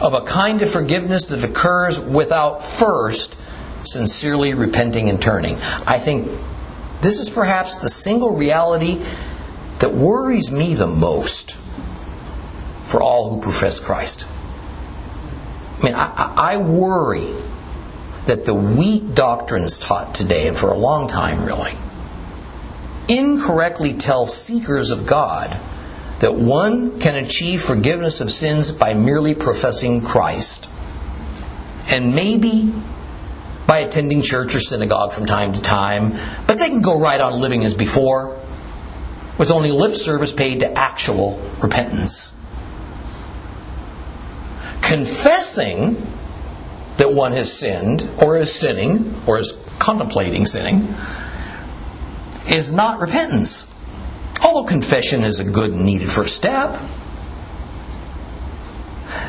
of 0.00 0.14
a 0.14 0.22
kind 0.22 0.62
of 0.62 0.70
forgiveness 0.70 1.26
that 1.26 1.44
occurs 1.44 2.00
without 2.00 2.62
first 2.62 3.36
sincerely 3.86 4.54
repenting 4.54 5.08
and 5.08 5.20
turning. 5.20 5.54
I 5.86 5.98
think 5.98 6.30
this 7.00 7.20
is 7.20 7.28
perhaps 7.30 7.76
the 7.76 7.88
single 7.88 8.34
reality 8.34 9.00
that 9.80 9.92
worries 9.92 10.50
me 10.50 10.74
the 10.74 10.86
most 10.86 11.52
for 12.84 13.02
all 13.02 13.34
who 13.34 13.40
profess 13.40 13.80
Christ. 13.80 14.26
I 15.80 15.84
mean, 15.84 15.94
I, 15.94 16.34
I 16.36 16.56
worry 16.58 17.28
that 18.26 18.44
the 18.44 18.54
weak 18.54 19.14
doctrines 19.14 19.78
taught 19.78 20.14
today, 20.14 20.46
and 20.46 20.56
for 20.56 20.70
a 20.70 20.76
long 20.76 21.08
time 21.08 21.44
really, 21.44 21.72
incorrectly 23.08 23.94
tell 23.94 24.26
seekers 24.26 24.90
of 24.90 25.06
God 25.06 25.58
that 26.20 26.34
one 26.34 27.00
can 27.00 27.16
achieve 27.16 27.62
forgiveness 27.62 28.20
of 28.20 28.30
sins 28.30 28.70
by 28.70 28.94
merely 28.94 29.34
professing 29.34 30.02
Christ. 30.02 30.68
And 31.88 32.14
maybe 32.14 32.72
by 33.66 33.78
attending 33.78 34.22
church 34.22 34.54
or 34.54 34.60
synagogue 34.60 35.12
from 35.12 35.26
time 35.26 35.52
to 35.52 35.60
time, 35.60 36.14
but 36.46 36.58
they 36.58 36.68
can 36.68 36.82
go 36.82 37.00
right 37.00 37.20
on 37.20 37.40
living 37.40 37.64
as 37.64 37.74
before 37.74 38.38
with 39.38 39.50
only 39.50 39.72
lip 39.72 39.94
service 39.96 40.32
paid 40.32 40.60
to 40.60 40.72
actual 40.72 41.40
repentance. 41.60 42.38
Confessing 44.82 45.96
that 46.98 47.12
one 47.12 47.32
has 47.32 47.52
sinned 47.52 48.08
or 48.22 48.36
is 48.36 48.54
sinning 48.54 49.14
or 49.26 49.38
is 49.38 49.52
contemplating 49.78 50.46
sinning 50.46 50.94
is 52.48 52.72
not 52.72 53.00
repentance. 53.00 53.68
Although 54.42 54.64
confession 54.64 55.24
is 55.24 55.40
a 55.40 55.44
good 55.44 55.70
and 55.70 55.84
needed 55.84 56.10
first 56.10 56.36
step. 56.36 56.80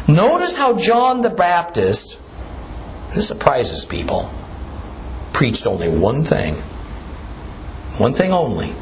Notice 0.08 0.56
how 0.56 0.78
John 0.78 1.21
the 1.21 1.30
Baptist, 1.30 2.19
this 3.13 3.28
surprises 3.28 3.86
people, 3.86 4.30
preached 5.34 5.67
only 5.67 5.89
one 5.89 6.23
thing. 6.23 6.56
One 7.97 8.13
thing 8.13 8.32
only. 8.32 8.73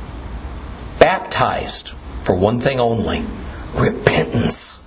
Baptized 0.99 1.89
for 2.23 2.35
one 2.35 2.59
thing 2.59 2.79
only 2.79 3.23
repentance. 3.75 4.77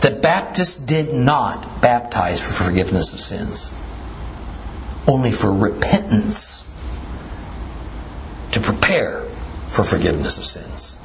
The 0.00 0.10
Baptist 0.10 0.86
did 0.86 1.12
not 1.12 1.80
baptize 1.80 2.40
for 2.40 2.64
forgiveness 2.64 3.12
of 3.12 3.20
sins, 3.20 3.70
only 5.06 5.32
for 5.32 5.52
repentance 5.52 6.62
to 8.52 8.60
prepare 8.60 9.22
for 9.68 9.84
forgiveness 9.84 10.38
of 10.38 10.46
sins. 10.46 10.98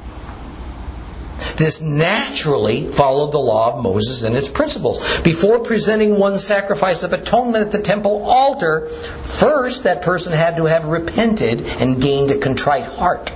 This 1.56 1.80
naturally 1.80 2.88
followed 2.88 3.32
the 3.32 3.38
law 3.38 3.74
of 3.74 3.82
Moses 3.82 4.22
and 4.22 4.36
its 4.36 4.48
principles. 4.48 5.20
Before 5.20 5.58
presenting 5.58 6.18
one 6.18 6.38
sacrifice 6.38 7.02
of 7.02 7.12
atonement 7.12 7.66
at 7.66 7.72
the 7.72 7.82
temple 7.82 8.24
altar, 8.24 8.86
first 8.88 9.84
that 9.84 10.02
person 10.02 10.32
had 10.32 10.56
to 10.56 10.64
have 10.64 10.86
repented 10.86 11.60
and 11.80 12.00
gained 12.00 12.30
a 12.30 12.38
contrite 12.38 12.86
heart. 12.86 13.32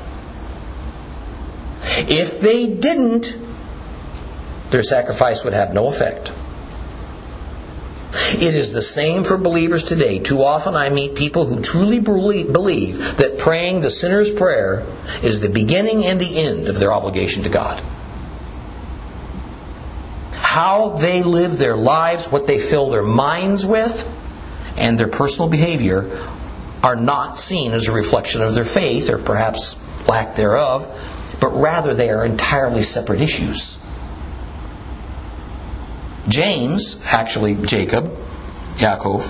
If 2.08 2.40
they 2.40 2.66
didn't, 2.66 3.34
their 4.70 4.82
sacrifice 4.82 5.44
would 5.44 5.52
have 5.52 5.74
no 5.74 5.88
effect. 5.88 6.32
It 8.16 8.54
is 8.54 8.72
the 8.72 8.82
same 8.82 9.24
for 9.24 9.36
believers 9.36 9.84
today. 9.84 10.18
Too 10.18 10.42
often 10.42 10.74
I 10.74 10.88
meet 10.88 11.14
people 11.14 11.44
who 11.44 11.60
truly 11.60 12.00
believe 12.00 12.98
that 13.18 13.38
praying 13.38 13.80
the 13.80 13.90
sinner's 13.90 14.30
prayer 14.30 14.84
is 15.22 15.40
the 15.40 15.48
beginning 15.48 16.04
and 16.04 16.20
the 16.20 16.42
end 16.44 16.68
of 16.68 16.78
their 16.78 16.92
obligation 16.92 17.44
to 17.44 17.50
God. 17.50 17.82
How 20.32 20.96
they 20.96 21.22
live 21.22 21.58
their 21.58 21.76
lives, 21.76 22.26
what 22.26 22.46
they 22.46 22.58
fill 22.58 22.88
their 22.88 23.02
minds 23.02 23.64
with, 23.66 24.06
and 24.78 24.98
their 24.98 25.08
personal 25.08 25.50
behavior 25.50 26.10
are 26.82 26.96
not 26.96 27.38
seen 27.38 27.72
as 27.72 27.88
a 27.88 27.92
reflection 27.92 28.42
of 28.42 28.54
their 28.54 28.64
faith 28.64 29.10
or 29.10 29.18
perhaps 29.18 29.76
lack 30.08 30.34
thereof, 30.36 31.36
but 31.40 31.50
rather 31.50 31.94
they 31.94 32.10
are 32.10 32.24
entirely 32.24 32.82
separate 32.82 33.20
issues. 33.20 33.76
James, 36.28 37.00
actually 37.04 37.54
Jacob, 37.54 38.06
Yaakov, 38.76 39.22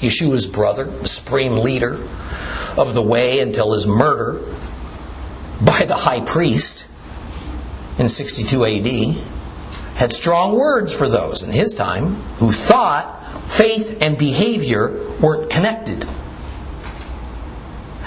Yeshua's 0.00 0.46
brother, 0.46 0.84
the 0.84 1.08
supreme 1.08 1.56
leader 1.56 1.94
of 2.76 2.94
the 2.94 3.02
way 3.02 3.40
until 3.40 3.72
his 3.72 3.86
murder 3.86 4.40
by 5.64 5.84
the 5.84 5.94
high 5.94 6.20
priest 6.20 6.86
in 7.98 8.08
62 8.08 8.64
AD, 8.64 9.16
had 9.96 10.12
strong 10.12 10.56
words 10.56 10.92
for 10.92 11.08
those 11.08 11.42
in 11.42 11.50
his 11.50 11.74
time 11.74 12.14
who 12.38 12.52
thought 12.52 13.24
faith 13.44 14.02
and 14.02 14.18
behavior 14.18 15.10
weren't 15.20 15.50
connected. 15.50 16.04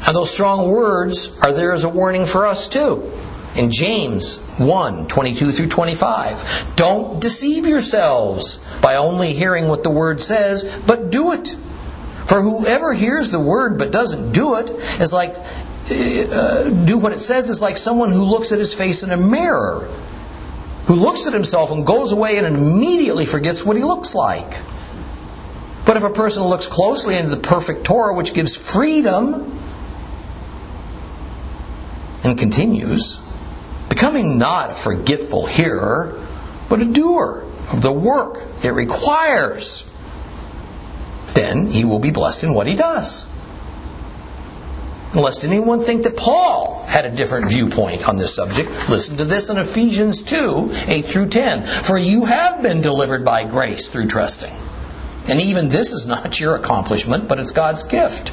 And 0.06 0.16
those 0.16 0.32
strong 0.32 0.70
words 0.70 1.38
are 1.42 1.54
there 1.54 1.74
as 1.74 1.84
a 1.84 1.90
warning 1.90 2.26
for 2.26 2.46
us 2.46 2.68
too 2.70 3.12
in 3.58 3.72
James 3.72 4.38
1 4.58 5.08
22 5.08 5.52
through 5.52 5.68
25. 5.68 6.74
Don't 6.76 7.20
deceive 7.20 7.66
yourselves 7.66 8.58
by 8.82 8.98
only 8.98 9.34
hearing 9.34 9.68
what 9.68 9.84
the 9.84 9.90
word 9.90 10.22
says, 10.22 10.64
but 10.86 11.10
do 11.10 11.34
it. 11.34 11.48
For 12.28 12.42
whoever 12.42 12.94
hears 12.94 13.32
the 13.32 13.40
word 13.40 13.78
but 13.78 13.92
doesn't 13.92 14.34
do 14.34 14.56
it 14.56 14.70
is 14.70 15.12
like, 15.12 15.36
uh, 15.90 16.64
do 16.70 16.98
what 16.98 17.14
it 17.14 17.20
says 17.20 17.50
is 17.50 17.62
like 17.62 17.78
someone 17.78 18.12
who 18.12 18.26
looks 18.26 18.52
at 18.52 18.60
his 18.60 18.74
face 18.74 19.04
in 19.04 19.12
a 19.12 19.18
mirror, 19.18 19.88
who 20.86 20.96
looks 20.96 21.26
at 21.26 21.34
himself 21.34 21.72
and 21.72 21.86
goes 21.86 22.12
away 22.12 22.38
and 22.38 22.46
immediately 22.46 23.26
forgets 23.26 23.66
what 23.66 23.78
he 23.78 23.84
looks 23.84 24.14
like. 24.14 24.58
But 25.86 25.96
if 25.96 26.04
a 26.04 26.10
person 26.10 26.44
looks 26.44 26.68
closely 26.68 27.16
into 27.16 27.30
the 27.30 27.38
perfect 27.38 27.86
Torah, 27.86 28.14
which 28.14 28.34
gives 28.34 28.58
freedom, 28.58 29.58
and 32.26 32.38
continues, 32.38 33.22
becoming 33.90 34.38
not 34.38 34.72
a 34.72 34.74
forgetful 34.74 35.46
hearer, 35.46 36.22
but 36.70 36.82
a 36.82 36.86
doer 36.86 37.44
of 37.72 37.82
the 37.82 37.92
work 37.92 38.42
it 38.64 38.70
requires. 38.70 39.84
Then 41.34 41.68
he 41.68 41.86
will 41.86 42.00
be 42.00 42.12
blessed 42.12 42.44
in 42.44 42.54
what 42.54 42.68
he 42.68 42.76
does. 42.76 43.34
Lest 45.14 45.44
anyone 45.44 45.80
think 45.80 46.04
that 46.04 46.18
Paul 46.18 46.84
had 46.86 47.06
a 47.06 47.12
different 47.12 47.50
viewpoint 47.50 48.08
on 48.08 48.18
this 48.18 48.36
subject, 48.36 48.90
listen 48.90 49.18
to 49.18 49.26
this 49.26 49.50
in 49.50 49.58
Ephesians 49.58 50.22
2 50.22 50.72
8 50.88 51.06
through 51.06 51.30
10. 51.30 51.64
For 51.64 51.98
you 51.98 52.26
have 52.26 52.62
been 52.62 52.82
delivered 52.82 53.24
by 53.24 53.46
grace 53.46 53.90
through 53.90 54.08
trusting. 54.08 54.54
And 55.30 55.42
even 55.42 55.70
this 55.70 55.92
is 55.92 56.06
not 56.06 56.40
your 56.40 56.56
accomplishment, 56.56 57.28
but 57.28 57.40
it's 57.40 57.52
God's 57.52 57.84
gift. 57.84 58.32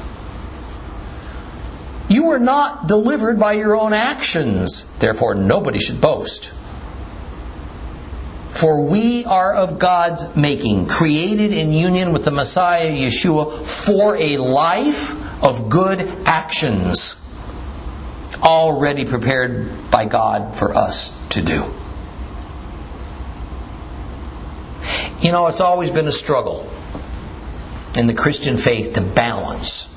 You 2.07 2.27
were 2.27 2.39
not 2.39 2.87
delivered 2.87 3.39
by 3.39 3.53
your 3.53 3.75
own 3.75 3.93
actions, 3.93 4.83
therefore 4.99 5.33
nobody 5.33 5.79
should 5.79 5.99
boast. 5.99 6.53
For 8.49 8.85
we 8.85 9.25
are 9.25 9.53
of 9.53 9.79
God's 9.79 10.35
making, 10.35 10.87
created 10.87 11.51
in 11.51 11.73
union 11.73 12.13
with 12.13 12.23
the 12.23 12.31
Messiah 12.31 12.91
Yeshua 12.91 13.51
for 13.65 14.15
a 14.15 14.37
life 14.37 15.43
of 15.43 15.69
good 15.69 16.01
actions, 16.25 17.21
already 18.41 19.05
prepared 19.05 19.91
by 19.91 20.05
God 20.05 20.55
for 20.55 20.75
us 20.75 21.11
to 21.29 21.41
do. 21.41 21.65
You 25.21 25.31
know, 25.31 25.47
it's 25.47 25.61
always 25.61 25.89
been 25.89 26.07
a 26.07 26.11
struggle 26.11 26.69
in 27.97 28.05
the 28.05 28.13
Christian 28.13 28.57
faith 28.57 28.93
to 28.93 29.01
balance 29.01 29.94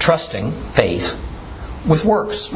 trusting 0.00 0.50
faith 0.50 1.14
with 1.86 2.04
works. 2.04 2.52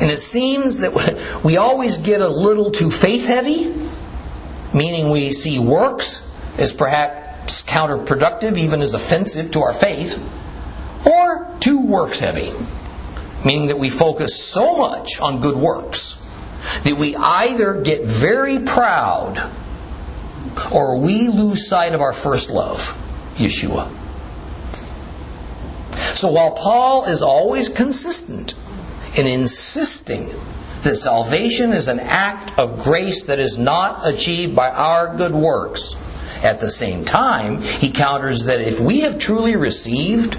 And 0.00 0.10
it 0.10 0.18
seems 0.18 0.78
that 0.78 1.40
we 1.44 1.58
always 1.58 1.98
get 1.98 2.20
a 2.20 2.28
little 2.28 2.70
too 2.70 2.90
faith 2.90 3.26
heavy, 3.26 3.74
meaning 4.72 5.10
we 5.10 5.32
see 5.32 5.58
works 5.58 6.24
as 6.58 6.72
perhaps 6.72 7.62
counterproductive, 7.62 8.56
even 8.56 8.80
as 8.80 8.94
offensive 8.94 9.50
to 9.52 9.62
our 9.62 9.72
faith, 9.72 10.16
or 11.06 11.54
too 11.60 11.86
works 11.86 12.20
heavy, 12.20 12.52
meaning 13.44 13.68
that 13.68 13.78
we 13.78 13.90
focus 13.90 14.42
so 14.42 14.78
much 14.78 15.20
on 15.20 15.40
good 15.40 15.56
works 15.56 16.24
that 16.84 16.96
we 16.96 17.16
either 17.16 17.80
get 17.82 18.04
very 18.04 18.60
proud 18.60 19.38
or 20.72 21.00
we 21.00 21.28
lose 21.28 21.68
sight 21.68 21.94
of 21.94 22.00
our 22.00 22.12
first 22.12 22.50
love, 22.50 22.80
Yeshua. 23.36 23.97
So 26.18 26.32
while 26.32 26.50
Paul 26.50 27.04
is 27.04 27.22
always 27.22 27.68
consistent 27.68 28.54
in 29.16 29.28
insisting 29.28 30.28
that 30.82 30.96
salvation 30.96 31.72
is 31.72 31.86
an 31.86 32.00
act 32.00 32.58
of 32.58 32.82
grace 32.82 33.26
that 33.26 33.38
is 33.38 33.56
not 33.56 34.04
achieved 34.04 34.56
by 34.56 34.68
our 34.68 35.14
good 35.16 35.32
works, 35.32 35.94
at 36.42 36.58
the 36.58 36.68
same 36.68 37.04
time, 37.04 37.62
he 37.62 37.92
counters 37.92 38.46
that 38.46 38.60
if 38.60 38.80
we 38.80 39.02
have 39.02 39.20
truly 39.20 39.54
received 39.54 40.36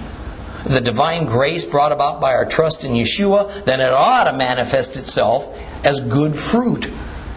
the 0.65 0.81
divine 0.81 1.27
grace 1.27 1.63
brought 1.63 1.93
about 1.93 2.19
by 2.19 2.33
our 2.33 2.45
trust 2.45 2.83
in 2.83 2.91
Yeshua, 2.91 3.63
then 3.63 3.79
it 3.79 3.93
ought 3.93 4.25
to 4.25 4.33
manifest 4.33 4.97
itself 4.97 5.47
as 5.87 6.01
good 6.01 6.35
fruit 6.35 6.91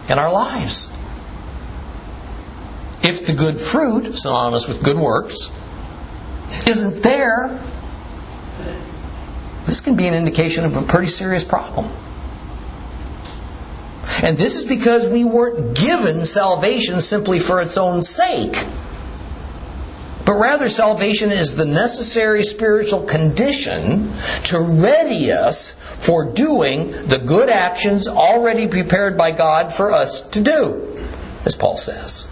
in 0.09 0.19
our 0.19 0.33
lives. 0.33 0.91
If 3.03 3.25
the 3.25 3.35
good 3.35 3.57
fruit, 3.57 4.15
synonymous 4.15 4.67
with 4.67 4.83
good 4.83 4.97
works, 4.97 5.49
isn't 6.67 7.03
there, 7.03 7.57
this 9.65 9.79
can 9.79 9.95
be 9.95 10.07
an 10.07 10.13
indication 10.13 10.65
of 10.65 10.75
a 10.75 10.81
pretty 10.81 11.07
serious 11.07 11.43
problem. 11.43 11.89
And 14.21 14.37
this 14.37 14.55
is 14.55 14.65
because 14.65 15.07
we 15.07 15.23
weren't 15.23 15.77
given 15.77 16.25
salvation 16.25 17.01
simply 17.01 17.39
for 17.39 17.61
its 17.61 17.77
own 17.77 18.01
sake. 18.01 18.55
But 20.25 20.35
rather, 20.35 20.69
salvation 20.69 21.31
is 21.31 21.55
the 21.55 21.65
necessary 21.65 22.43
spiritual 22.43 23.03
condition 23.03 24.09
to 24.45 24.59
ready 24.59 25.31
us 25.33 25.71
for 25.71 26.31
doing 26.31 26.91
the 26.91 27.17
good 27.17 27.49
actions 27.49 28.07
already 28.07 28.67
prepared 28.67 29.17
by 29.17 29.31
God 29.31 29.73
for 29.73 29.91
us 29.91 30.21
to 30.31 30.41
do, 30.41 30.97
as 31.43 31.55
Paul 31.55 31.75
says. 31.75 32.27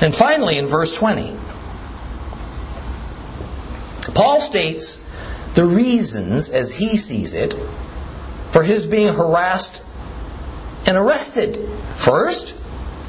And 0.00 0.14
finally, 0.14 0.56
in 0.56 0.68
verse 0.68 0.96
20, 0.96 1.36
Paul 4.14 4.40
states 4.40 4.96
the 5.54 5.64
reasons, 5.64 6.48
as 6.48 6.72
he 6.72 6.96
sees 6.96 7.34
it, 7.34 7.54
for 8.50 8.62
his 8.62 8.86
being 8.86 9.14
harassed 9.14 9.82
and 10.86 10.96
arrested. 10.96 11.56
First, 11.96 12.56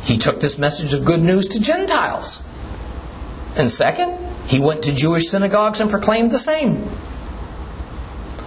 he 0.03 0.17
took 0.17 0.39
this 0.39 0.57
message 0.57 0.93
of 0.93 1.05
good 1.05 1.21
news 1.21 1.49
to 1.49 1.61
Gentiles. 1.61 2.45
And 3.55 3.69
second, 3.69 4.17
he 4.47 4.59
went 4.59 4.83
to 4.83 4.95
Jewish 4.95 5.27
synagogues 5.27 5.79
and 5.79 5.89
proclaimed 5.89 6.31
the 6.31 6.39
same. 6.39 6.83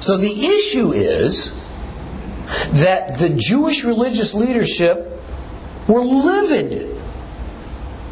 So 0.00 0.16
the 0.16 0.46
issue 0.46 0.92
is 0.92 1.52
that 2.72 3.18
the 3.18 3.30
Jewish 3.30 3.84
religious 3.84 4.34
leadership 4.34 5.20
were 5.88 6.04
livid 6.04 6.96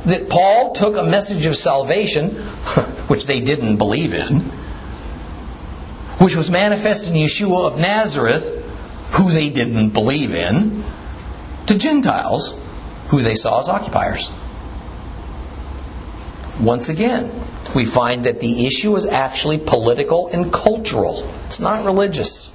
that 0.06 0.28
Paul 0.28 0.72
took 0.72 0.96
a 0.96 1.04
message 1.04 1.46
of 1.46 1.56
salvation, 1.56 2.30
which 3.08 3.26
they 3.26 3.40
didn't 3.40 3.76
believe 3.76 4.12
in, 4.12 4.50
which 6.24 6.36
was 6.36 6.50
manifest 6.50 7.06
in 7.06 7.12
Yeshua 7.12 7.66
of 7.66 7.76
Nazareth, 7.76 8.48
who 9.12 9.30
they 9.30 9.50
didn't 9.50 9.90
believe 9.90 10.34
in, 10.34 10.82
to 11.66 11.76
Gentiles, 11.76 12.58
who 13.08 13.20
they 13.20 13.34
saw 13.34 13.60
as 13.60 13.68
occupiers. 13.68 14.32
Once 16.58 16.88
again, 16.88 17.30
we 17.74 17.84
find 17.84 18.24
that 18.24 18.40
the 18.40 18.64
issue 18.64 18.96
is 18.96 19.04
actually 19.04 19.58
political 19.58 20.28
and 20.28 20.50
cultural. 20.50 21.30
It's 21.44 21.60
not 21.60 21.84
religious. 21.84 22.50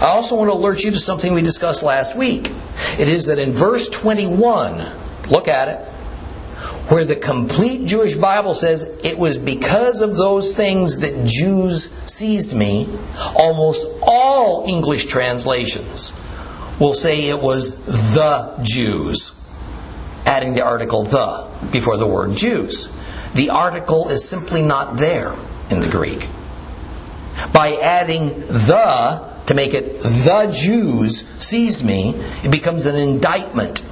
I 0.00 0.06
also 0.06 0.36
want 0.36 0.50
to 0.50 0.54
alert 0.54 0.84
you 0.84 0.92
to 0.92 1.00
something 1.00 1.34
we 1.34 1.42
discussed 1.42 1.82
last 1.82 2.16
week. 2.16 2.48
It 3.00 3.08
is 3.08 3.26
that 3.26 3.40
in 3.40 3.50
verse 3.50 3.88
21, 3.88 5.28
look 5.28 5.48
at 5.48 5.66
it, 5.66 5.88
where 6.88 7.04
the 7.04 7.16
complete 7.16 7.86
Jewish 7.86 8.16
Bible 8.16 8.54
says 8.54 8.82
it 9.04 9.18
was 9.18 9.38
because 9.38 10.02
of 10.02 10.16
those 10.16 10.52
things 10.52 10.98
that 10.98 11.26
Jews 11.26 11.90
seized 12.06 12.54
me, 12.54 12.88
almost 13.36 13.86
all 14.02 14.64
English 14.66 15.06
translations 15.06 16.12
will 16.80 16.94
say 16.94 17.28
it 17.28 17.40
was 17.40 18.14
the 18.14 18.58
Jews, 18.62 19.38
adding 20.26 20.54
the 20.54 20.62
article 20.62 21.04
the 21.04 21.48
before 21.70 21.96
the 21.96 22.06
word 22.06 22.36
Jews. 22.36 22.88
The 23.34 23.50
article 23.50 24.08
is 24.08 24.28
simply 24.28 24.62
not 24.62 24.96
there 24.96 25.34
in 25.70 25.80
the 25.80 25.88
Greek. 25.88 26.28
By 27.52 27.76
adding 27.76 28.28
the 28.40 29.32
to 29.46 29.54
make 29.54 29.74
it 29.74 30.00
the 30.00 30.52
Jews 30.54 31.26
seized 31.26 31.84
me, 31.84 32.10
it 32.44 32.50
becomes 32.50 32.86
an 32.86 32.96
indictment 32.96 33.82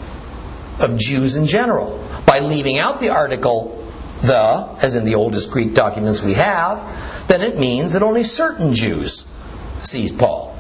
of 0.81 0.97
Jews 0.99 1.37
in 1.37 1.47
general. 1.47 1.99
By 2.31 2.39
leaving 2.39 2.79
out 2.79 3.01
the 3.01 3.09
article 3.09 3.85
the, 4.23 4.77
as 4.81 4.95
in 4.95 5.03
the 5.03 5.17
oldest 5.17 5.51
Greek 5.51 5.75
documents 5.75 6.23
we 6.23 6.35
have, 6.35 7.27
then 7.27 7.43
it 7.43 7.59
means 7.59 7.95
that 7.95 8.05
only 8.05 8.23
certain 8.23 8.73
Jews 8.73 9.25
seized 9.81 10.17
Paul. 10.17 10.57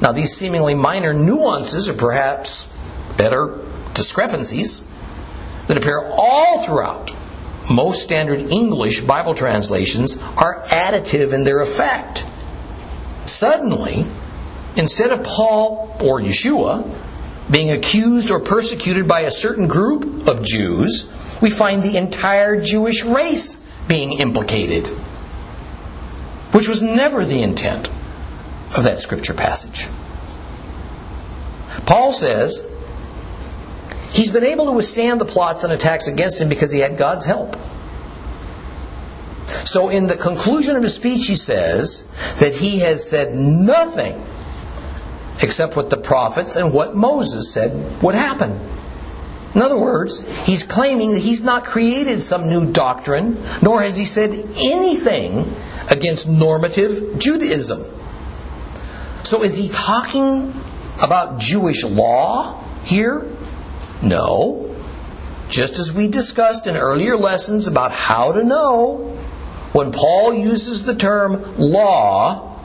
Now, 0.00 0.12
these 0.12 0.36
seemingly 0.36 0.76
minor 0.76 1.12
nuances, 1.12 1.88
or 1.88 1.94
perhaps 1.94 2.72
better 3.16 3.58
discrepancies, 3.94 4.88
that 5.66 5.76
appear 5.76 5.98
all 5.98 6.62
throughout 6.62 7.10
most 7.68 8.04
standard 8.04 8.52
English 8.52 9.00
Bible 9.00 9.34
translations 9.34 10.22
are 10.36 10.62
additive 10.68 11.32
in 11.32 11.42
their 11.42 11.58
effect. 11.58 12.24
Suddenly, 13.26 14.06
instead 14.76 15.10
of 15.10 15.24
Paul 15.24 15.96
or 16.00 16.20
Yeshua 16.20 16.88
being 17.52 17.70
accused 17.70 18.30
or 18.30 18.40
persecuted 18.40 19.06
by 19.06 19.20
a 19.20 19.30
certain 19.30 19.68
group 19.68 20.26
of 20.26 20.42
Jews, 20.42 21.12
we 21.42 21.50
find 21.50 21.82
the 21.82 21.98
entire 21.98 22.60
Jewish 22.60 23.04
race 23.04 23.58
being 23.86 24.14
implicated, 24.14 24.86
which 26.52 26.66
was 26.66 26.82
never 26.82 27.24
the 27.24 27.42
intent 27.42 27.88
of 28.74 28.84
that 28.84 28.98
scripture 28.98 29.34
passage. 29.34 29.86
Paul 31.84 32.12
says 32.12 32.66
he's 34.12 34.32
been 34.32 34.44
able 34.44 34.66
to 34.66 34.72
withstand 34.72 35.20
the 35.20 35.26
plots 35.26 35.64
and 35.64 35.72
attacks 35.72 36.08
against 36.08 36.40
him 36.40 36.48
because 36.48 36.72
he 36.72 36.78
had 36.78 36.96
God's 36.96 37.26
help. 37.26 37.56
So, 39.64 39.90
in 39.90 40.06
the 40.06 40.16
conclusion 40.16 40.76
of 40.76 40.82
his 40.82 40.94
speech, 40.94 41.26
he 41.26 41.34
says 41.34 42.08
that 42.38 42.54
he 42.54 42.78
has 42.80 43.08
said 43.08 43.34
nothing 43.34 44.24
except 45.42 45.76
what 45.76 45.90
the 45.90 45.96
prophets 45.96 46.56
and 46.56 46.72
what 46.72 46.94
Moses 46.94 47.52
said 47.52 48.02
would 48.02 48.14
happen. 48.14 48.58
In 49.54 49.60
other 49.60 49.78
words, 49.78 50.46
he's 50.46 50.62
claiming 50.62 51.12
that 51.12 51.20
he's 51.20 51.44
not 51.44 51.64
created 51.64 52.22
some 52.22 52.48
new 52.48 52.72
doctrine, 52.72 53.36
nor 53.60 53.82
has 53.82 53.98
he 53.98 54.06
said 54.06 54.30
anything 54.30 55.44
against 55.90 56.26
normative 56.26 57.18
Judaism. 57.18 57.84
So, 59.24 59.42
is 59.42 59.56
he 59.56 59.68
talking 59.68 60.54
about 61.00 61.38
Jewish 61.38 61.84
law 61.84 62.62
here? 62.84 63.26
No. 64.02 64.74
Just 65.50 65.78
as 65.78 65.92
we 65.92 66.08
discussed 66.08 66.66
in 66.66 66.76
earlier 66.76 67.16
lessons 67.16 67.66
about 67.66 67.92
how 67.92 68.32
to 68.32 68.42
know, 68.42 69.16
when 69.72 69.92
Paul 69.92 70.32
uses 70.32 70.84
the 70.84 70.94
term 70.94 71.56
law, 71.58 72.56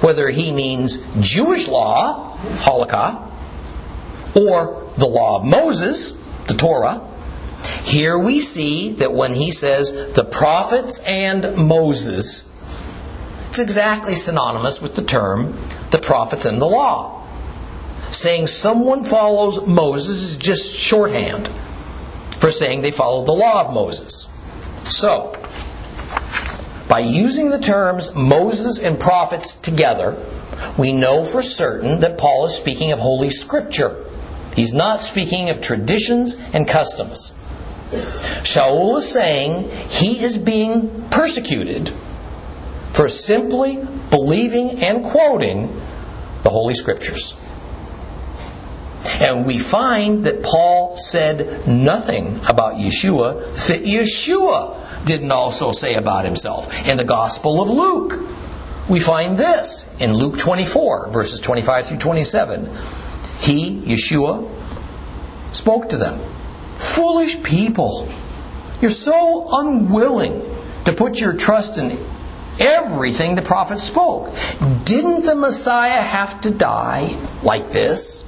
whether 0.00 0.28
he 0.28 0.52
means 0.52 0.96
Jewish 1.20 1.68
law, 1.68 2.25
halakha, 2.36 3.22
or 4.34 4.82
the 4.96 5.06
law 5.06 5.40
of 5.40 5.44
Moses, 5.44 6.12
the 6.46 6.54
Torah, 6.54 7.02
here 7.84 8.18
we 8.18 8.40
see 8.40 8.92
that 8.94 9.12
when 9.12 9.34
he 9.34 9.50
says 9.50 10.12
the 10.12 10.24
prophets 10.24 11.00
and 11.00 11.56
Moses, 11.56 12.52
it's 13.48 13.58
exactly 13.58 14.14
synonymous 14.14 14.82
with 14.82 14.96
the 14.96 15.02
term 15.02 15.56
the 15.90 15.98
prophets 15.98 16.44
and 16.44 16.60
the 16.60 16.66
law. 16.66 17.24
Saying 18.10 18.46
someone 18.46 19.04
follows 19.04 19.66
Moses 19.66 20.22
is 20.22 20.36
just 20.36 20.74
shorthand 20.74 21.48
for 22.38 22.50
saying 22.50 22.82
they 22.82 22.90
follow 22.90 23.24
the 23.24 23.32
law 23.32 23.66
of 23.66 23.74
Moses. 23.74 24.28
So, 24.84 25.34
by 26.88 27.00
using 27.00 27.50
the 27.50 27.60
terms 27.60 28.14
Moses 28.14 28.78
and 28.78 28.98
prophets 28.98 29.54
together, 29.56 30.16
we 30.78 30.92
know 30.92 31.24
for 31.24 31.42
certain 31.42 32.00
that 32.00 32.18
Paul 32.18 32.46
is 32.46 32.56
speaking 32.56 32.92
of 32.92 32.98
Holy 32.98 33.30
Scripture 33.30 34.06
He's 34.56 34.72
not 34.72 35.02
speaking 35.02 35.50
of 35.50 35.60
traditions 35.60 36.34
and 36.54 36.66
customs. 36.66 37.32
Shaul 37.92 38.96
is 38.96 39.06
saying 39.06 39.70
he 39.90 40.18
is 40.18 40.38
being 40.38 41.08
persecuted 41.10 41.90
for 42.94 43.10
simply 43.10 43.78
believing 44.10 44.82
and 44.82 45.04
quoting 45.04 45.68
the 46.42 46.48
Holy 46.48 46.72
Scriptures. 46.72 47.38
And 49.20 49.46
we 49.46 49.58
find 49.58 50.24
that 50.24 50.42
Paul 50.42 50.96
said 50.96 51.66
nothing 51.66 52.40
about 52.46 52.74
Yeshua 52.74 53.40
that 53.68 53.82
Yeshua 53.82 55.06
didn't 55.06 55.32
also 55.32 55.72
say 55.72 55.94
about 55.94 56.24
himself. 56.24 56.86
In 56.86 56.96
the 56.96 57.04
Gospel 57.04 57.62
of 57.62 57.70
Luke, 57.70 58.20
we 58.88 59.00
find 59.00 59.38
this 59.38 60.00
in 60.00 60.12
Luke 60.12 60.38
24, 60.38 61.08
verses 61.08 61.40
25 61.40 61.86
through 61.86 61.98
27. 61.98 62.68
He, 63.40 63.80
Yeshua, 63.80 64.48
spoke 65.52 65.90
to 65.90 65.96
them. 65.96 66.18
Foolish 66.76 67.42
people, 67.42 68.08
you're 68.82 68.90
so 68.90 69.48
unwilling 69.50 70.42
to 70.84 70.92
put 70.92 71.18
your 71.20 71.36
trust 71.36 71.78
in 71.78 71.98
everything 72.60 73.34
the 73.34 73.42
prophet 73.42 73.78
spoke. 73.78 74.34
Didn't 74.84 75.24
the 75.24 75.34
Messiah 75.34 76.00
have 76.00 76.42
to 76.42 76.50
die 76.50 77.16
like 77.42 77.70
this 77.70 78.25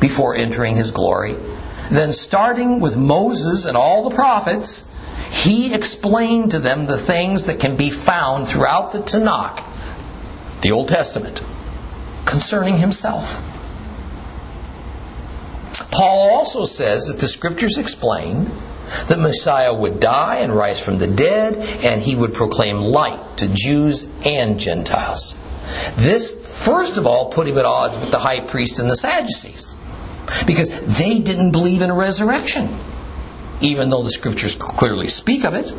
before 0.00 0.34
entering 0.34 0.76
his 0.76 0.90
glory? 0.90 1.36
Then, 1.90 2.12
starting 2.12 2.80
with 2.80 2.96
Moses 2.96 3.64
and 3.64 3.76
all 3.76 4.08
the 4.08 4.14
prophets, 4.14 4.92
he 5.30 5.72
explained 5.74 6.52
to 6.52 6.58
them 6.58 6.86
the 6.86 6.98
things 6.98 7.44
that 7.46 7.60
can 7.60 7.76
be 7.76 7.90
found 7.90 8.48
throughout 8.48 8.92
the 8.92 8.98
Tanakh, 8.98 9.62
the 10.62 10.72
Old 10.72 10.88
Testament, 10.88 11.42
concerning 12.24 12.76
himself. 12.76 13.42
Paul 15.90 16.30
also 16.36 16.64
says 16.64 17.06
that 17.06 17.18
the 17.18 17.28
scriptures 17.28 17.78
explain 17.78 18.50
that 19.08 19.18
Messiah 19.18 19.72
would 19.72 20.00
die 20.00 20.36
and 20.36 20.54
rise 20.54 20.80
from 20.80 20.98
the 20.98 21.06
dead, 21.06 21.56
and 21.84 22.00
he 22.00 22.14
would 22.14 22.34
proclaim 22.34 22.78
light 22.78 23.38
to 23.38 23.48
Jews 23.48 24.26
and 24.26 24.60
Gentiles. 24.60 25.34
This, 25.96 26.64
first 26.64 26.96
of 26.96 27.06
all, 27.06 27.30
put 27.30 27.46
him 27.48 27.58
at 27.58 27.64
odds 27.64 27.98
with 27.98 28.10
the 28.10 28.18
high 28.18 28.40
priests 28.40 28.78
and 28.78 28.90
the 28.90 28.96
Sadducees, 28.96 29.74
because 30.46 30.68
they 30.98 31.18
didn't 31.20 31.52
believe 31.52 31.82
in 31.82 31.90
a 31.90 31.94
resurrection, 31.94 32.68
even 33.60 33.90
though 33.90 34.02
the 34.02 34.10
scriptures 34.10 34.54
clearly 34.54 35.08
speak 35.08 35.44
of 35.44 35.54
it. 35.54 35.72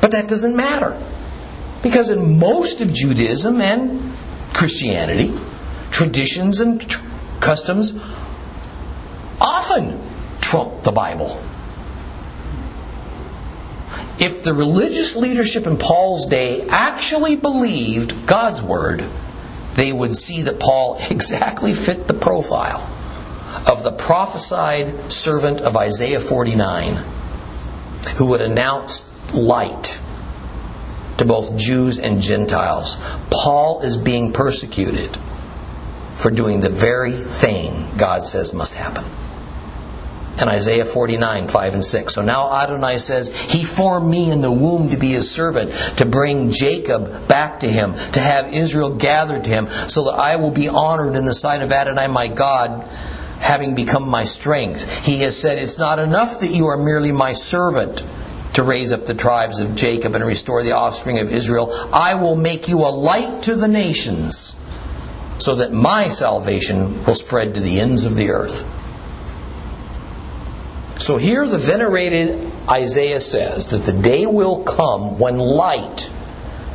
But 0.00 0.12
that 0.12 0.28
doesn't 0.28 0.54
matter, 0.54 1.00
because 1.82 2.10
in 2.10 2.38
most 2.38 2.80
of 2.80 2.92
Judaism 2.92 3.60
and 3.60 4.12
Christianity, 4.52 5.32
traditions 5.90 6.60
and 6.60 6.80
tr- 6.80 7.02
customs 7.40 7.98
often 9.40 9.98
trump 10.40 10.82
the 10.82 10.92
Bible. 10.92 11.40
If 14.18 14.44
the 14.44 14.54
religious 14.54 15.16
leadership 15.16 15.66
in 15.66 15.76
Paul's 15.76 16.26
day 16.26 16.66
actually 16.68 17.36
believed 17.36 18.26
God's 18.26 18.62
word, 18.62 19.04
they 19.74 19.92
would 19.92 20.14
see 20.14 20.42
that 20.42 20.60
Paul 20.60 20.98
exactly 21.10 21.74
fit 21.74 22.06
the 22.06 22.14
profile 22.14 22.90
of 23.68 23.82
the 23.82 23.92
prophesied 23.92 25.12
servant 25.12 25.60
of 25.60 25.76
Isaiah 25.76 26.20
49 26.20 26.94
who 28.16 28.26
would 28.30 28.40
announce 28.40 29.04
light 29.32 29.98
to 31.18 31.24
both 31.24 31.56
Jews 31.56 31.98
and 31.98 32.20
Gentiles. 32.20 32.96
Paul 33.30 33.80
is 33.82 33.96
being 33.96 34.32
persecuted 34.32 35.16
for 36.16 36.30
doing 36.30 36.60
the 36.60 36.68
very 36.68 37.12
thing 37.12 37.96
God 37.96 38.26
says 38.26 38.52
must 38.52 38.74
happen. 38.74 39.04
And 40.36 40.50
Isaiah 40.50 40.84
49, 40.84 41.48
5 41.48 41.74
and 41.74 41.84
6. 41.84 42.14
So 42.14 42.22
now 42.22 42.52
Adonai 42.52 42.98
says, 42.98 43.52
He 43.52 43.64
formed 43.64 44.10
me 44.10 44.30
in 44.30 44.40
the 44.40 44.50
womb 44.50 44.90
to 44.90 44.96
be 44.96 45.12
His 45.12 45.30
servant, 45.30 45.72
to 45.98 46.06
bring 46.06 46.50
Jacob 46.50 47.28
back 47.28 47.60
to 47.60 47.70
Him, 47.70 47.94
to 47.94 48.20
have 48.20 48.52
Israel 48.52 48.94
gathered 48.94 49.44
to 49.44 49.50
Him, 49.50 49.68
so 49.68 50.04
that 50.04 50.14
I 50.14 50.36
will 50.36 50.50
be 50.50 50.68
honored 50.68 51.14
in 51.14 51.24
the 51.24 51.32
sight 51.32 51.62
of 51.62 51.70
Adonai 51.70 52.08
my 52.08 52.26
God, 52.28 52.88
having 53.38 53.74
become 53.74 54.08
my 54.08 54.24
strength. 54.24 55.06
He 55.06 55.18
has 55.20 55.38
said, 55.38 55.58
It's 55.58 55.78
not 55.78 56.00
enough 56.00 56.40
that 56.40 56.50
you 56.50 56.66
are 56.66 56.78
merely 56.78 57.12
my 57.12 57.32
servant 57.32 58.04
to 58.54 58.62
raise 58.62 58.92
up 58.92 59.06
the 59.06 59.14
tribes 59.14 59.60
of 59.60 59.76
Jacob 59.76 60.14
and 60.14 60.24
restore 60.24 60.62
the 60.62 60.72
offspring 60.72 61.18
of 61.18 61.32
Israel. 61.32 61.72
I 61.92 62.14
will 62.14 62.36
make 62.36 62.68
you 62.68 62.80
a 62.80 62.90
light 62.90 63.42
to 63.44 63.56
the 63.56 63.68
nations 63.68 64.56
so 65.38 65.56
that 65.56 65.72
my 65.72 66.08
salvation 66.08 67.04
will 67.04 67.14
spread 67.14 67.54
to 67.54 67.60
the 67.60 67.80
ends 67.80 68.04
of 68.04 68.14
the 68.14 68.30
earth. 68.30 68.64
So 70.98 71.16
here 71.16 71.46
the 71.46 71.58
venerated 71.58 72.52
Isaiah 72.68 73.20
says 73.20 73.68
that 73.68 73.84
the 73.84 73.92
day 73.92 74.26
will 74.26 74.62
come 74.62 75.18
when 75.18 75.38
light 75.38 76.10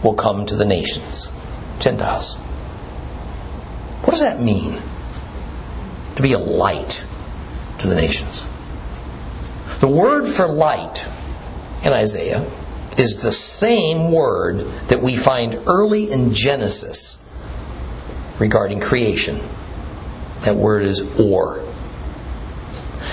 will 0.04 0.16
come 0.16 0.46
to 0.46 0.56
the 0.56 0.66
nations, 0.66 1.32
Gentiles. 1.80 2.36
What 4.04 4.12
does 4.12 4.22
that 4.22 4.42
mean? 4.42 4.80
To 6.16 6.22
be 6.22 6.34
a 6.34 6.40
light 6.40 7.04
to 7.80 7.88
the 7.88 7.96
nations. 7.96 8.48
The 9.80 9.88
word 9.88 10.28
for 10.28 10.48
light 10.48 11.06
in 11.86 11.94
Isaiah 11.94 12.46
is 12.98 13.22
the 13.22 13.32
same 13.32 14.12
word 14.12 14.66
that 14.90 15.02
we 15.02 15.16
find 15.16 15.56
early 15.68 16.12
in 16.12 16.34
Genesis 16.34 17.18
regarding 18.40 18.82
creation. 18.82 19.40
That 20.42 20.56
word 20.56 20.84
is 20.84 21.20
or. 21.20 21.64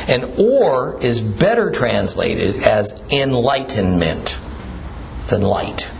And 0.08 0.38
or 0.38 1.02
is 1.02 1.20
better 1.20 1.70
translated 1.70 2.62
as 2.62 3.02
enlightenment 3.12 4.38
than 5.28 5.42
light. 5.42 5.90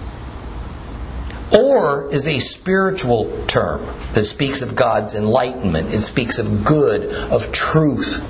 Or 1.52 2.12
is 2.12 2.26
a 2.26 2.38
spiritual 2.38 3.46
term 3.46 3.82
that 4.12 4.24
speaks 4.24 4.62
of 4.62 4.74
God's 4.74 5.14
enlightenment. 5.14 5.92
It 5.92 6.00
speaks 6.00 6.38
of 6.38 6.64
good, 6.64 7.04
of 7.32 7.52
truth. 7.52 8.22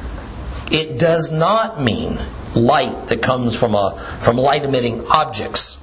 It 0.72 0.98
does 0.98 1.32
not 1.32 1.82
mean 1.82 2.18
light 2.54 3.08
that 3.08 3.22
comes 3.22 3.58
from 3.58 3.74
a 3.74 3.98
from 4.20 4.36
light 4.36 4.64
emitting 4.64 5.06
objects, 5.06 5.78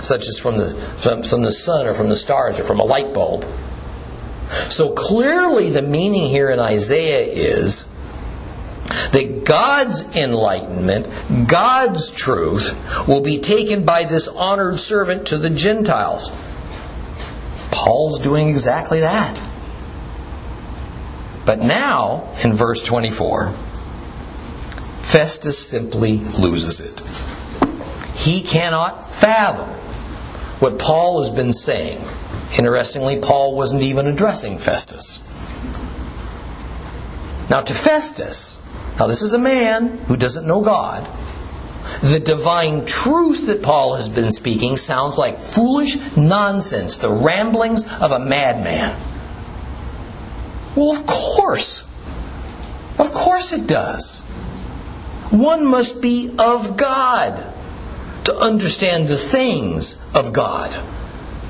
such 0.00 0.28
as 0.28 0.38
from 0.38 0.56
the 0.58 0.66
from, 0.66 1.22
from 1.22 1.42
the 1.42 1.52
sun 1.52 1.86
or 1.86 1.94
from 1.94 2.08
the 2.08 2.16
stars 2.16 2.58
or 2.58 2.64
from 2.64 2.80
a 2.80 2.84
light 2.84 3.12
bulb. 3.14 3.44
So 4.68 4.92
clearly, 4.92 5.70
the 5.70 5.82
meaning 5.82 6.28
here 6.28 6.50
in 6.50 6.58
Isaiah 6.58 7.26
is 7.26 7.86
that 8.88 9.44
God's 9.44 10.16
enlightenment, 10.16 11.08
God's 11.48 12.10
truth, 12.10 13.06
will 13.06 13.22
be 13.22 13.40
taken 13.40 13.84
by 13.84 14.04
this 14.04 14.28
honored 14.28 14.78
servant 14.78 15.28
to 15.28 15.38
the 15.38 15.50
Gentiles. 15.50 16.30
Paul's 17.70 18.18
doing 18.18 18.48
exactly 18.48 19.00
that. 19.00 19.42
But 21.44 21.60
now, 21.60 22.34
in 22.44 22.52
verse 22.52 22.82
24, 22.82 23.52
Festus 25.02 25.58
simply 25.58 26.18
loses 26.18 26.80
it. 26.80 27.00
He 28.16 28.42
cannot 28.42 29.06
fathom 29.06 29.68
what 30.60 30.78
Paul 30.78 31.22
has 31.22 31.30
been 31.30 31.52
saying. 31.52 32.04
Interestingly, 32.58 33.20
Paul 33.20 33.54
wasn't 33.56 33.82
even 33.82 34.06
addressing 34.06 34.58
Festus. 34.58 35.20
Now, 37.48 37.62
to 37.62 37.72
Festus, 37.72 38.62
now 38.98 39.06
this 39.06 39.22
is 39.22 39.32
a 39.32 39.38
man 39.38 39.88
who 40.06 40.16
doesn't 40.16 40.46
know 40.46 40.60
God. 40.60 41.08
The 42.02 42.20
divine 42.20 42.84
truth 42.84 43.46
that 43.46 43.62
Paul 43.62 43.94
has 43.94 44.08
been 44.08 44.30
speaking 44.30 44.76
sounds 44.76 45.16
like 45.16 45.38
foolish 45.38 46.16
nonsense, 46.16 46.98
the 46.98 47.10
ramblings 47.10 47.84
of 48.00 48.10
a 48.10 48.18
madman. 48.18 48.94
Well, 50.76 50.92
of 50.92 51.06
course. 51.06 51.82
Of 52.98 53.12
course 53.12 53.52
it 53.52 53.66
does. 53.66 54.20
One 55.30 55.66
must 55.66 56.02
be 56.02 56.34
of 56.38 56.76
God 56.76 57.42
to 58.24 58.36
understand 58.36 59.08
the 59.08 59.16
things 59.16 59.96
of 60.14 60.32
God. 60.32 60.72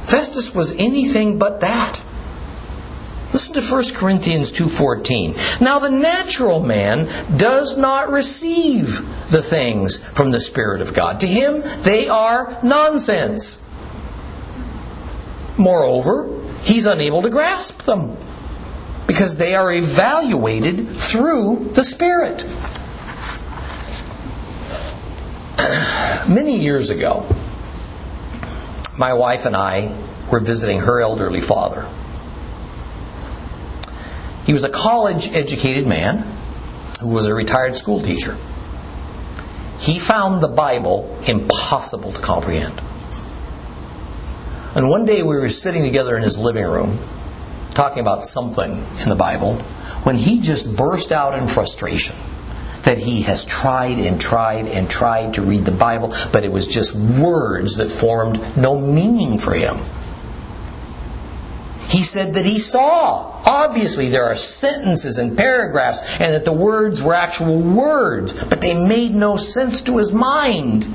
Festus 0.04 0.54
was 0.54 0.72
anything 0.76 1.38
but 1.38 1.60
that. 1.60 2.02
Listen 3.32 3.54
to 3.54 3.60
1 3.60 3.94
Corinthians 3.94 4.52
2:14. 4.52 5.60
Now 5.60 5.80
the 5.80 5.90
natural 5.90 6.60
man 6.60 7.08
does 7.36 7.76
not 7.76 8.10
receive 8.10 9.04
the 9.30 9.42
things 9.42 9.98
from 9.98 10.30
the 10.30 10.40
spirit 10.40 10.80
of 10.80 10.94
God. 10.94 11.20
To 11.20 11.26
him 11.26 11.62
they 11.82 12.08
are 12.08 12.58
nonsense. 12.62 13.58
Moreover, 15.58 16.28
he's 16.62 16.86
unable 16.86 17.22
to 17.22 17.30
grasp 17.30 17.82
them 17.82 18.16
because 19.06 19.36
they 19.36 19.54
are 19.54 19.72
evaluated 19.72 20.88
through 20.88 21.70
the 21.74 21.84
spirit. 21.84 22.44
Many 26.28 26.60
years 26.60 26.90
ago, 26.90 27.26
my 28.96 29.12
wife 29.14 29.44
and 29.44 29.56
I 29.56 29.94
were 30.30 30.40
visiting 30.40 30.80
her 30.80 31.00
elderly 31.00 31.40
father. 31.40 31.86
He 34.48 34.54
was 34.54 34.64
a 34.64 34.70
college 34.70 35.30
educated 35.34 35.86
man 35.86 36.24
who 37.02 37.08
was 37.08 37.26
a 37.26 37.34
retired 37.34 37.76
school 37.76 38.00
teacher. 38.00 38.34
He 39.78 39.98
found 39.98 40.40
the 40.40 40.48
Bible 40.48 41.18
impossible 41.28 42.12
to 42.12 42.22
comprehend. 42.22 42.80
And 44.74 44.88
one 44.88 45.04
day 45.04 45.22
we 45.22 45.36
were 45.36 45.50
sitting 45.50 45.82
together 45.82 46.16
in 46.16 46.22
his 46.22 46.38
living 46.38 46.64
room 46.64 46.98
talking 47.72 47.98
about 47.98 48.24
something 48.24 48.86
in 49.02 49.10
the 49.10 49.16
Bible 49.16 49.56
when 50.04 50.16
he 50.16 50.40
just 50.40 50.74
burst 50.74 51.12
out 51.12 51.38
in 51.38 51.46
frustration 51.46 52.16
that 52.84 52.96
he 52.96 53.20
has 53.24 53.44
tried 53.44 53.98
and 53.98 54.18
tried 54.18 54.66
and 54.66 54.88
tried 54.88 55.34
to 55.34 55.42
read 55.42 55.66
the 55.66 55.72
Bible, 55.72 56.14
but 56.32 56.44
it 56.44 56.50
was 56.50 56.66
just 56.66 56.94
words 56.94 57.76
that 57.76 57.90
formed 57.90 58.40
no 58.56 58.80
meaning 58.80 59.38
for 59.38 59.52
him. 59.52 59.76
He 61.88 62.02
said 62.02 62.34
that 62.34 62.44
he 62.44 62.58
saw. 62.58 63.32
Obviously, 63.46 64.10
there 64.10 64.26
are 64.26 64.36
sentences 64.36 65.16
and 65.16 65.38
paragraphs, 65.38 66.20
and 66.20 66.34
that 66.34 66.44
the 66.44 66.52
words 66.52 67.02
were 67.02 67.14
actual 67.14 67.58
words, 67.60 68.34
but 68.34 68.60
they 68.60 68.74
made 68.74 69.14
no 69.14 69.36
sense 69.36 69.82
to 69.82 69.96
his 69.96 70.12
mind. 70.12 70.86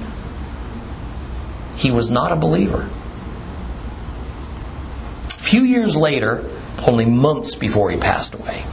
He 1.76 1.90
was 1.90 2.12
not 2.12 2.32
a 2.32 2.36
believer. 2.36 2.88
A 5.26 5.44
few 5.44 5.64
years 5.64 5.96
later, 5.96 6.48
only 6.86 7.06
months 7.06 7.56
before 7.56 7.90
he 7.90 7.98
passed 7.98 8.36
away, 8.36 8.64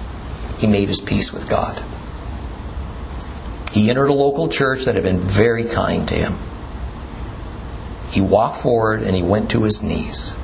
he 0.58 0.66
made 0.66 0.88
his 0.88 1.00
peace 1.00 1.32
with 1.32 1.48
God. 1.48 1.82
He 3.72 3.88
entered 3.88 4.08
a 4.08 4.12
local 4.12 4.48
church 4.48 4.84
that 4.84 4.94
had 4.94 5.04
been 5.04 5.20
very 5.20 5.64
kind 5.64 6.06
to 6.08 6.14
him. 6.14 6.36
He 8.10 8.20
walked 8.20 8.58
forward 8.58 9.02
and 9.04 9.16
he 9.16 9.22
went 9.22 9.52
to 9.52 9.62
his 9.62 9.82
knees 9.82 10.34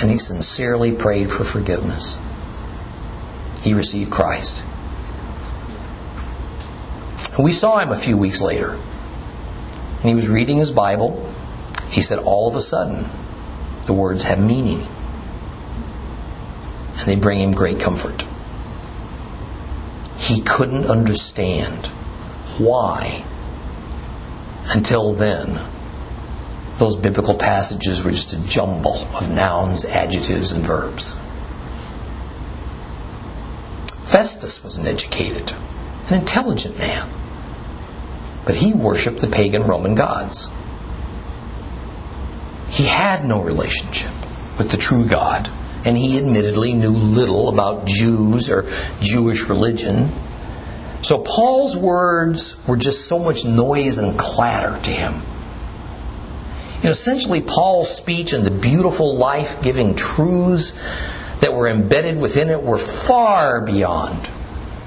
and 0.00 0.10
he 0.10 0.18
sincerely 0.18 0.92
prayed 0.92 1.30
for 1.30 1.44
forgiveness. 1.44 2.18
He 3.62 3.74
received 3.74 4.10
Christ. 4.10 4.62
We 7.38 7.52
saw 7.52 7.78
him 7.78 7.90
a 7.90 7.96
few 7.96 8.16
weeks 8.16 8.40
later. 8.40 8.70
And 8.72 10.08
he 10.08 10.14
was 10.14 10.28
reading 10.28 10.56
his 10.56 10.70
Bible. 10.70 11.30
He 11.90 12.00
said, 12.00 12.18
all 12.18 12.48
of 12.48 12.56
a 12.56 12.60
sudden, 12.60 13.04
the 13.86 13.92
words 13.92 14.22
have 14.24 14.38
meaning. 14.38 14.86
And 16.98 17.06
they 17.06 17.16
bring 17.16 17.40
him 17.40 17.52
great 17.52 17.80
comfort. 17.80 18.24
He 20.16 20.42
couldn't 20.42 20.86
understand 20.86 21.86
why 22.58 23.24
until 24.72 25.12
then 25.12 25.60
those 26.80 26.96
biblical 26.96 27.34
passages 27.34 28.02
were 28.02 28.10
just 28.10 28.32
a 28.32 28.40
jumble 28.48 28.96
of 29.14 29.30
nouns, 29.30 29.84
adjectives, 29.84 30.52
and 30.52 30.64
verbs. 30.64 31.14
Festus 34.06 34.64
was 34.64 34.78
an 34.78 34.86
educated, 34.86 35.52
an 36.08 36.20
intelligent 36.20 36.78
man, 36.78 37.06
but 38.46 38.54
he 38.54 38.72
worshiped 38.72 39.20
the 39.20 39.26
pagan 39.26 39.64
Roman 39.64 39.94
gods. 39.94 40.48
He 42.70 42.84
had 42.84 43.26
no 43.26 43.42
relationship 43.42 44.12
with 44.58 44.70
the 44.70 44.78
true 44.78 45.04
God, 45.04 45.50
and 45.84 45.98
he 45.98 46.16
admittedly 46.16 46.72
knew 46.72 46.92
little 46.92 47.50
about 47.50 47.84
Jews 47.84 48.48
or 48.48 48.72
Jewish 49.02 49.42
religion. 49.50 50.08
So 51.02 51.18
Paul's 51.18 51.76
words 51.76 52.56
were 52.66 52.78
just 52.78 53.06
so 53.06 53.18
much 53.18 53.44
noise 53.44 53.98
and 53.98 54.18
clatter 54.18 54.82
to 54.82 54.90
him. 54.90 55.20
You 56.80 56.84
know, 56.84 56.92
essentially, 56.92 57.42
Paul's 57.42 57.94
speech 57.94 58.32
and 58.32 58.42
the 58.42 58.50
beautiful 58.50 59.14
life 59.14 59.62
giving 59.62 59.96
truths 59.96 60.72
that 61.40 61.52
were 61.52 61.68
embedded 61.68 62.18
within 62.18 62.48
it 62.48 62.62
were 62.62 62.78
far 62.78 63.60
beyond 63.60 64.26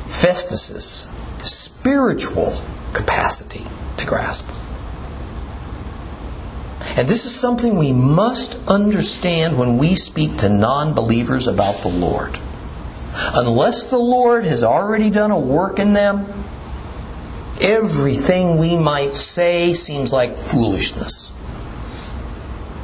Festus's 0.08 1.08
spiritual 1.44 2.52
capacity 2.94 3.64
to 3.98 4.06
grasp. 4.08 4.50
And 6.98 7.08
this 7.08 7.26
is 7.26 7.36
something 7.36 7.78
we 7.78 7.94
must 7.94 8.68
understand 8.68 9.60
when 9.60 9.78
we 9.78 9.94
speak 9.94 10.38
to 10.38 10.50
non 10.50 10.96
believers 10.96 11.46
about 11.46 11.84
the 11.84 11.90
Lord. 11.90 12.40
Unless 13.36 13.86
the 13.86 14.00
Lord 14.00 14.46
has 14.46 14.64
already 14.64 15.12
done 15.12 15.30
a 15.30 15.40
work 15.40 15.78
in 15.78 15.94
them, 15.94 16.26
everything 17.62 18.58
we 18.58 18.78
might 18.78 19.14
say 19.14 19.74
seems 19.74 20.12
like 20.12 20.38
foolishness 20.38 21.32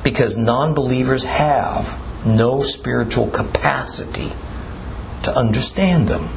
because 0.04 0.38
non 0.38 0.74
believers 0.74 1.26
have 1.26 2.00
no 2.26 2.62
spiritual 2.62 3.30
capacity 3.30 4.32
to 5.24 5.36
understand 5.36 6.08
them. 6.08 6.28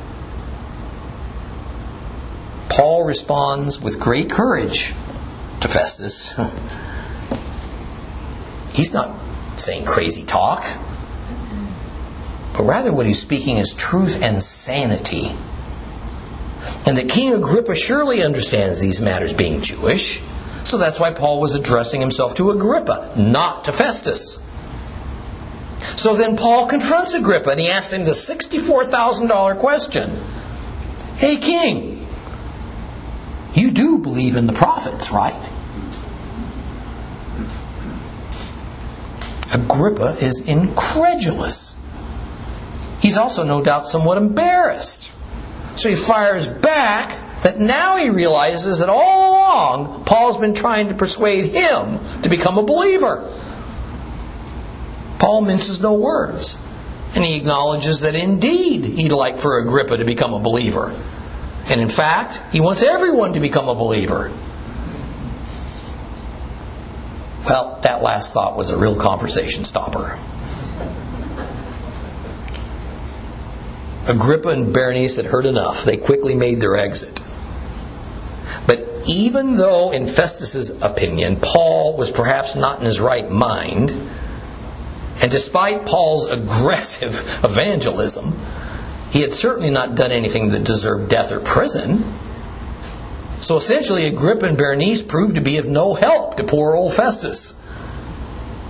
Paul 2.68 3.04
responds 3.04 3.80
with 3.80 4.00
great 4.00 4.30
courage 4.30 4.94
to 5.60 5.68
Festus. 5.68 6.34
He's 8.72 8.94
not 8.94 9.14
saying 9.56 9.84
crazy 9.84 10.24
talk, 10.24 10.64
but 12.54 12.62
rather 12.62 12.92
what 12.92 13.06
he's 13.06 13.20
speaking 13.20 13.58
is 13.58 13.74
truth 13.74 14.22
and 14.22 14.42
sanity. 14.42 15.30
And 16.86 16.96
that 16.96 17.10
King 17.10 17.34
Agrippa 17.34 17.74
surely 17.74 18.22
understands 18.22 18.80
these 18.80 19.00
matters 19.00 19.34
being 19.34 19.60
Jewish. 19.60 20.22
So 20.64 20.78
that's 20.78 20.98
why 20.98 21.12
Paul 21.12 21.40
was 21.40 21.54
addressing 21.54 22.00
himself 22.00 22.36
to 22.36 22.50
Agrippa, 22.50 23.12
not 23.16 23.64
to 23.64 23.72
Festus. 23.72 24.38
So 25.96 26.14
then 26.14 26.36
Paul 26.36 26.66
confronts 26.66 27.14
Agrippa 27.14 27.50
and 27.50 27.60
he 27.60 27.68
asks 27.68 27.92
him 27.92 28.04
the 28.04 28.12
$64,000 28.12 29.58
question 29.58 30.10
Hey, 31.16 31.36
king, 31.36 32.06
you 33.54 33.70
do 33.70 33.98
believe 33.98 34.36
in 34.36 34.46
the 34.46 34.52
prophets, 34.52 35.10
right? 35.10 35.50
Agrippa 39.52 40.16
is 40.24 40.48
incredulous. 40.48 41.76
He's 43.00 43.16
also 43.16 43.44
no 43.44 43.62
doubt 43.62 43.86
somewhat 43.86 44.16
embarrassed. 44.16 45.12
So 45.76 45.88
he 45.90 45.96
fires 45.96 46.46
back 46.46 47.21
that 47.42 47.58
now 47.58 47.96
he 47.96 48.10
realizes 48.10 48.78
that 48.78 48.88
all 48.88 49.30
along 49.30 50.04
Paul's 50.04 50.36
been 50.38 50.54
trying 50.54 50.88
to 50.88 50.94
persuade 50.94 51.46
him 51.46 51.98
to 52.22 52.28
become 52.28 52.56
a 52.56 52.62
believer. 52.62 53.28
Paul 55.18 55.42
minces 55.42 55.80
no 55.80 55.94
words. 55.94 56.60
And 57.14 57.24
he 57.24 57.36
acknowledges 57.36 58.00
that 58.00 58.14
indeed 58.14 58.84
he'd 58.84 59.12
like 59.12 59.38
for 59.38 59.58
Agrippa 59.58 59.98
to 59.98 60.04
become 60.04 60.32
a 60.32 60.40
believer. 60.40 60.94
And 61.66 61.80
in 61.80 61.88
fact, 61.88 62.54
he 62.54 62.60
wants 62.60 62.82
everyone 62.82 63.34
to 63.34 63.40
become 63.40 63.68
a 63.68 63.74
believer. 63.74 64.32
Well, 67.44 67.80
that 67.82 68.02
last 68.02 68.32
thought 68.32 68.56
was 68.56 68.70
a 68.70 68.78
real 68.78 68.96
conversation 68.96 69.64
stopper. 69.64 70.18
Agrippa 74.06 74.48
and 74.48 74.72
Berenice 74.72 75.16
had 75.16 75.26
heard 75.26 75.46
enough. 75.46 75.84
They 75.84 75.96
quickly 75.96 76.34
made 76.34 76.60
their 76.60 76.76
exit. 76.76 77.20
Even 79.06 79.56
though, 79.56 79.90
in 79.90 80.06
Festus's 80.06 80.82
opinion, 80.82 81.36
Paul 81.36 81.96
was 81.96 82.10
perhaps 82.10 82.54
not 82.54 82.78
in 82.78 82.84
his 82.84 83.00
right 83.00 83.28
mind, 83.28 83.90
and 85.20 85.30
despite 85.30 85.86
Paul's 85.86 86.26
aggressive 86.26 87.40
evangelism, 87.44 88.32
he 89.10 89.20
had 89.20 89.32
certainly 89.32 89.70
not 89.70 89.94
done 89.94 90.10
anything 90.10 90.50
that 90.50 90.64
deserved 90.64 91.10
death 91.10 91.32
or 91.32 91.40
prison. 91.40 92.02
So 93.38 93.56
essentially, 93.56 94.06
Agrippa 94.06 94.46
and 94.46 94.56
Berenice 94.56 95.02
proved 95.02 95.34
to 95.34 95.40
be 95.40 95.58
of 95.58 95.66
no 95.66 95.94
help 95.94 96.36
to 96.36 96.44
poor 96.44 96.74
old 96.74 96.94
Festus. 96.94 97.58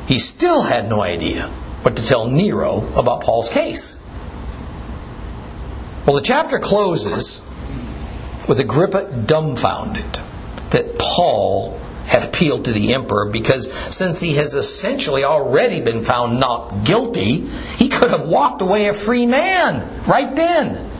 He 0.06 0.18
still 0.18 0.62
had 0.62 0.88
no 0.88 1.02
idea 1.02 1.48
what 1.82 1.96
to 1.96 2.06
tell 2.06 2.26
Nero 2.26 2.86
about 2.96 3.22
Paul's 3.22 3.48
case. 3.48 3.98
Well, 6.06 6.16
the 6.16 6.22
chapter 6.22 6.58
closes 6.58 7.48
with 8.48 8.60
Agrippa 8.60 9.10
dumbfounded 9.26 10.18
that 10.70 10.98
Paul 10.98 11.78
had 12.06 12.24
appealed 12.24 12.64
to 12.64 12.72
the 12.72 12.94
emperor 12.94 13.30
because 13.30 13.72
since 13.72 14.20
he 14.20 14.34
has 14.34 14.54
essentially 14.54 15.24
already 15.24 15.80
been 15.80 16.02
found 16.02 16.40
not 16.40 16.84
guilty, 16.84 17.46
he 17.76 17.88
could 17.88 18.10
have 18.10 18.26
walked 18.26 18.60
away 18.60 18.88
a 18.88 18.94
free 18.94 19.26
man 19.26 20.04
right 20.06 20.34
then. 20.34 20.90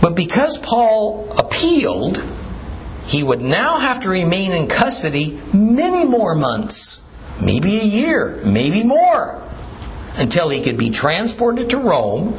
But 0.00 0.14
because 0.14 0.58
Paul 0.58 1.32
appealed, 1.38 2.22
he 3.06 3.22
would 3.22 3.40
now 3.40 3.78
have 3.78 4.00
to 4.00 4.10
remain 4.10 4.52
in 4.52 4.68
custody 4.68 5.40
many 5.52 6.04
more 6.04 6.34
months, 6.34 7.00
maybe 7.40 7.80
a 7.80 7.84
year, 7.84 8.40
maybe 8.44 8.82
more, 8.82 9.42
until 10.16 10.50
he 10.50 10.60
could 10.60 10.76
be 10.76 10.90
transported 10.90 11.70
to 11.70 11.78
Rome 11.78 12.34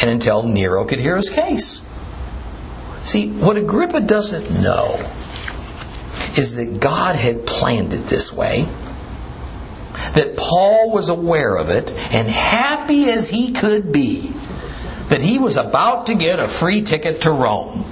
and 0.00 0.10
until 0.10 0.42
Nero 0.42 0.84
could 0.84 0.98
hear 0.98 1.16
his 1.16 1.30
case. 1.30 1.88
See, 3.04 3.28
what 3.28 3.56
Agrippa 3.56 4.00
doesn't 4.00 4.62
know 4.62 4.94
is 6.36 6.56
that 6.56 6.80
God 6.80 7.16
had 7.16 7.46
planned 7.46 7.92
it 7.92 8.06
this 8.06 8.32
way, 8.32 8.62
that 10.14 10.36
Paul 10.36 10.90
was 10.90 11.10
aware 11.10 11.54
of 11.56 11.70
it, 11.70 11.90
and 12.12 12.26
happy 12.26 13.10
as 13.10 13.28
he 13.28 13.52
could 13.52 13.92
be 13.92 14.32
that 15.08 15.20
he 15.20 15.38
was 15.38 15.58
about 15.58 16.06
to 16.06 16.14
get 16.14 16.40
a 16.40 16.48
free 16.48 16.82
ticket 16.82 17.20
to 17.22 17.30
Rome 17.30 17.84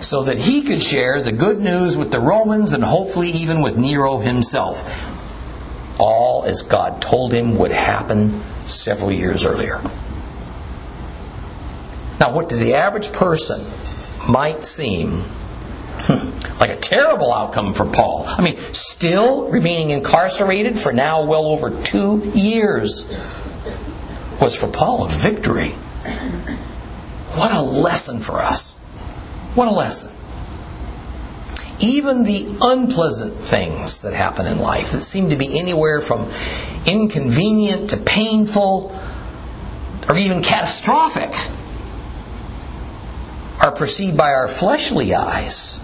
so 0.00 0.24
that 0.24 0.38
he 0.38 0.62
could 0.62 0.80
share 0.80 1.20
the 1.20 1.32
good 1.32 1.58
news 1.58 1.96
with 1.96 2.10
the 2.10 2.20
Romans 2.20 2.72
and 2.72 2.82
hopefully 2.82 3.30
even 3.30 3.60
with 3.60 3.76
Nero 3.76 4.18
himself. 4.18 5.98
All 5.98 6.44
as 6.44 6.62
God 6.62 7.02
told 7.02 7.32
him 7.32 7.58
would 7.58 7.72
happen 7.72 8.40
several 8.66 9.12
years 9.12 9.44
earlier. 9.44 9.80
Now, 12.20 12.34
what 12.34 12.50
to 12.50 12.56
the 12.56 12.74
average 12.74 13.12
person 13.12 13.64
might 14.28 14.60
seem 14.60 15.22
hmm, 16.02 16.58
like 16.60 16.70
a 16.70 16.76
terrible 16.76 17.32
outcome 17.32 17.72
for 17.72 17.86
Paul. 17.86 18.26
I 18.28 18.42
mean, 18.42 18.58
still 18.74 19.48
remaining 19.48 19.88
incarcerated 19.88 20.78
for 20.78 20.92
now 20.92 21.24
well 21.24 21.46
over 21.46 21.82
two 21.82 22.30
years 22.34 23.08
was 24.38 24.54
for 24.54 24.68
Paul 24.68 25.06
a 25.06 25.08
victory. 25.08 25.70
What 25.70 27.52
a 27.52 27.62
lesson 27.62 28.20
for 28.20 28.40
us. 28.40 28.74
What 29.54 29.68
a 29.68 29.74
lesson. 29.74 30.14
Even 31.80 32.24
the 32.24 32.54
unpleasant 32.60 33.32
things 33.32 34.02
that 34.02 34.12
happen 34.12 34.46
in 34.46 34.58
life 34.58 34.92
that 34.92 35.00
seem 35.00 35.30
to 35.30 35.36
be 35.36 35.58
anywhere 35.58 36.02
from 36.02 36.30
inconvenient 36.86 37.90
to 37.90 37.96
painful 37.96 38.94
or 40.06 40.16
even 40.18 40.42
catastrophic 40.42 41.32
are 43.60 43.72
perceived 43.72 44.16
by 44.16 44.32
our 44.32 44.48
fleshly 44.48 45.14
eyes 45.14 45.80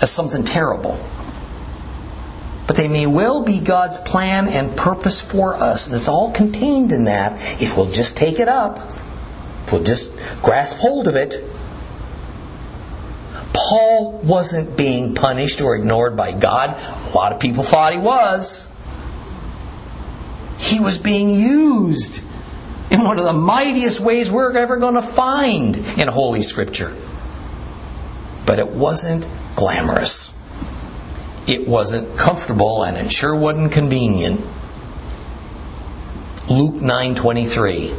as 0.00 0.10
something 0.10 0.44
terrible. 0.44 0.98
But 2.66 2.76
they 2.76 2.88
may 2.88 3.06
well 3.06 3.42
be 3.42 3.60
God's 3.60 3.98
plan 3.98 4.48
and 4.48 4.76
purpose 4.76 5.20
for 5.20 5.54
us. 5.54 5.86
And 5.86 5.96
it's 5.96 6.08
all 6.08 6.32
contained 6.32 6.92
in 6.92 7.04
that 7.04 7.62
if 7.62 7.76
we'll 7.76 7.90
just 7.90 8.16
take 8.16 8.40
it 8.40 8.48
up, 8.48 8.78
if 8.78 9.72
we'll 9.72 9.84
just 9.84 10.18
grasp 10.42 10.78
hold 10.78 11.06
of 11.06 11.16
it. 11.16 11.36
Paul 13.54 14.20
wasn't 14.24 14.76
being 14.76 15.14
punished 15.14 15.60
or 15.60 15.76
ignored 15.76 16.16
by 16.16 16.32
God. 16.32 16.70
A 16.70 17.16
lot 17.16 17.32
of 17.32 17.40
people 17.40 17.62
thought 17.62 17.92
he 17.92 17.98
was. 17.98 18.68
He 20.58 20.80
was 20.80 20.98
being 20.98 21.30
used 21.30 22.22
in 22.92 23.02
one 23.04 23.18
of 23.18 23.24
the 23.24 23.32
mightiest 23.32 24.00
ways 24.00 24.30
we're 24.30 24.54
ever 24.54 24.76
going 24.76 24.96
to 24.96 25.02
find 25.02 25.78
in 25.98 26.08
Holy 26.08 26.42
Scripture. 26.42 26.94
But 28.44 28.58
it 28.58 28.68
wasn't 28.68 29.26
glamorous. 29.56 30.38
It 31.48 31.66
wasn't 31.66 32.18
comfortable 32.18 32.84
and 32.84 32.98
it 32.98 33.10
sure 33.10 33.34
wasn't 33.34 33.72
convenient. 33.72 34.40
Luke 36.50 36.74
9:23 36.74 37.94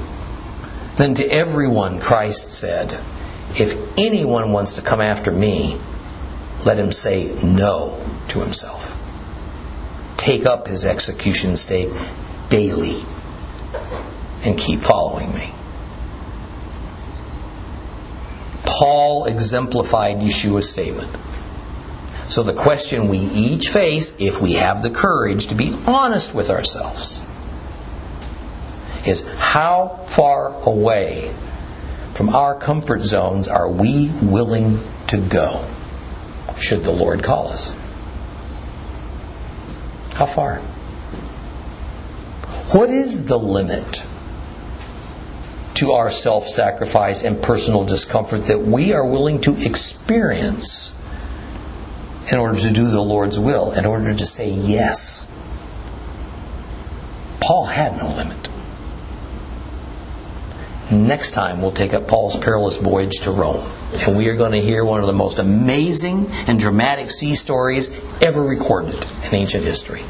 Then 0.97 1.15
to 1.15 1.25
everyone 1.25 1.99
Christ 1.99 2.51
said, 2.51 2.95
if 3.59 3.97
anyone 3.97 4.51
wants 4.51 4.73
to 4.73 4.83
come 4.83 5.01
after 5.01 5.31
me, 5.31 5.75
let 6.65 6.77
him 6.77 6.91
say 6.91 7.33
no 7.43 7.97
to 8.27 8.41
himself. 8.41 8.95
Take 10.17 10.45
up 10.45 10.67
his 10.67 10.85
execution 10.85 11.55
stake 11.55 11.89
daily 12.49 13.01
and 14.43 14.57
keep 14.57 14.79
following 14.79 15.33
me. 15.33 15.51
Paul 18.65 19.25
exemplified 19.25 20.17
Yeshua's 20.17 20.69
statement. 20.69 21.09
So 22.25 22.43
the 22.43 22.53
question 22.53 23.09
we 23.09 23.19
each 23.19 23.69
face, 23.69 24.19
if 24.19 24.41
we 24.41 24.53
have 24.53 24.81
the 24.81 24.89
courage 24.89 25.47
to 25.47 25.55
be 25.55 25.75
honest 25.85 26.33
with 26.33 26.49
ourselves, 26.49 27.21
is 29.05 29.27
how 29.37 29.99
far 30.07 30.53
away 30.63 31.31
from 32.13 32.29
our 32.29 32.55
comfort 32.55 33.01
zones 33.01 33.47
are 33.47 33.69
we 33.69 34.09
willing 34.21 34.79
to 35.07 35.17
go 35.17 35.65
should 36.57 36.83
the 36.83 36.91
Lord 36.91 37.23
call 37.23 37.49
us? 37.49 37.71
How 40.13 40.25
far? 40.25 40.57
What 42.71 42.89
is 42.89 43.25
the 43.25 43.37
limit 43.37 44.05
to 45.75 45.93
our 45.93 46.11
self 46.11 46.47
sacrifice 46.47 47.23
and 47.23 47.41
personal 47.41 47.85
discomfort 47.85 48.47
that 48.47 48.59
we 48.59 48.93
are 48.93 49.05
willing 49.05 49.41
to 49.41 49.55
experience 49.55 50.93
in 52.31 52.37
order 52.37 52.59
to 52.59 52.71
do 52.71 52.89
the 52.89 53.01
Lord's 53.01 53.39
will, 53.39 53.71
in 53.71 53.85
order 53.85 54.13
to 54.13 54.25
say 54.25 54.49
yes. 54.49 55.29
Paul 57.41 57.65
had 57.65 57.97
no 57.97 58.07
limit. 58.07 58.49
Next 60.91 61.31
time, 61.31 61.61
we'll 61.61 61.71
take 61.71 61.93
up 61.93 62.07
Paul's 62.07 62.37
perilous 62.37 62.77
voyage 62.77 63.21
to 63.21 63.31
Rome, 63.31 63.65
and 63.95 64.15
we 64.15 64.29
are 64.29 64.35
going 64.35 64.51
to 64.51 64.61
hear 64.61 64.85
one 64.85 65.01
of 65.01 65.07
the 65.07 65.13
most 65.13 65.39
amazing 65.39 66.27
and 66.47 66.59
dramatic 66.59 67.09
sea 67.09 67.35
stories 67.35 67.89
ever 68.21 68.41
recorded 68.41 69.03
in 69.25 69.35
ancient 69.35 69.63
history. 69.63 70.03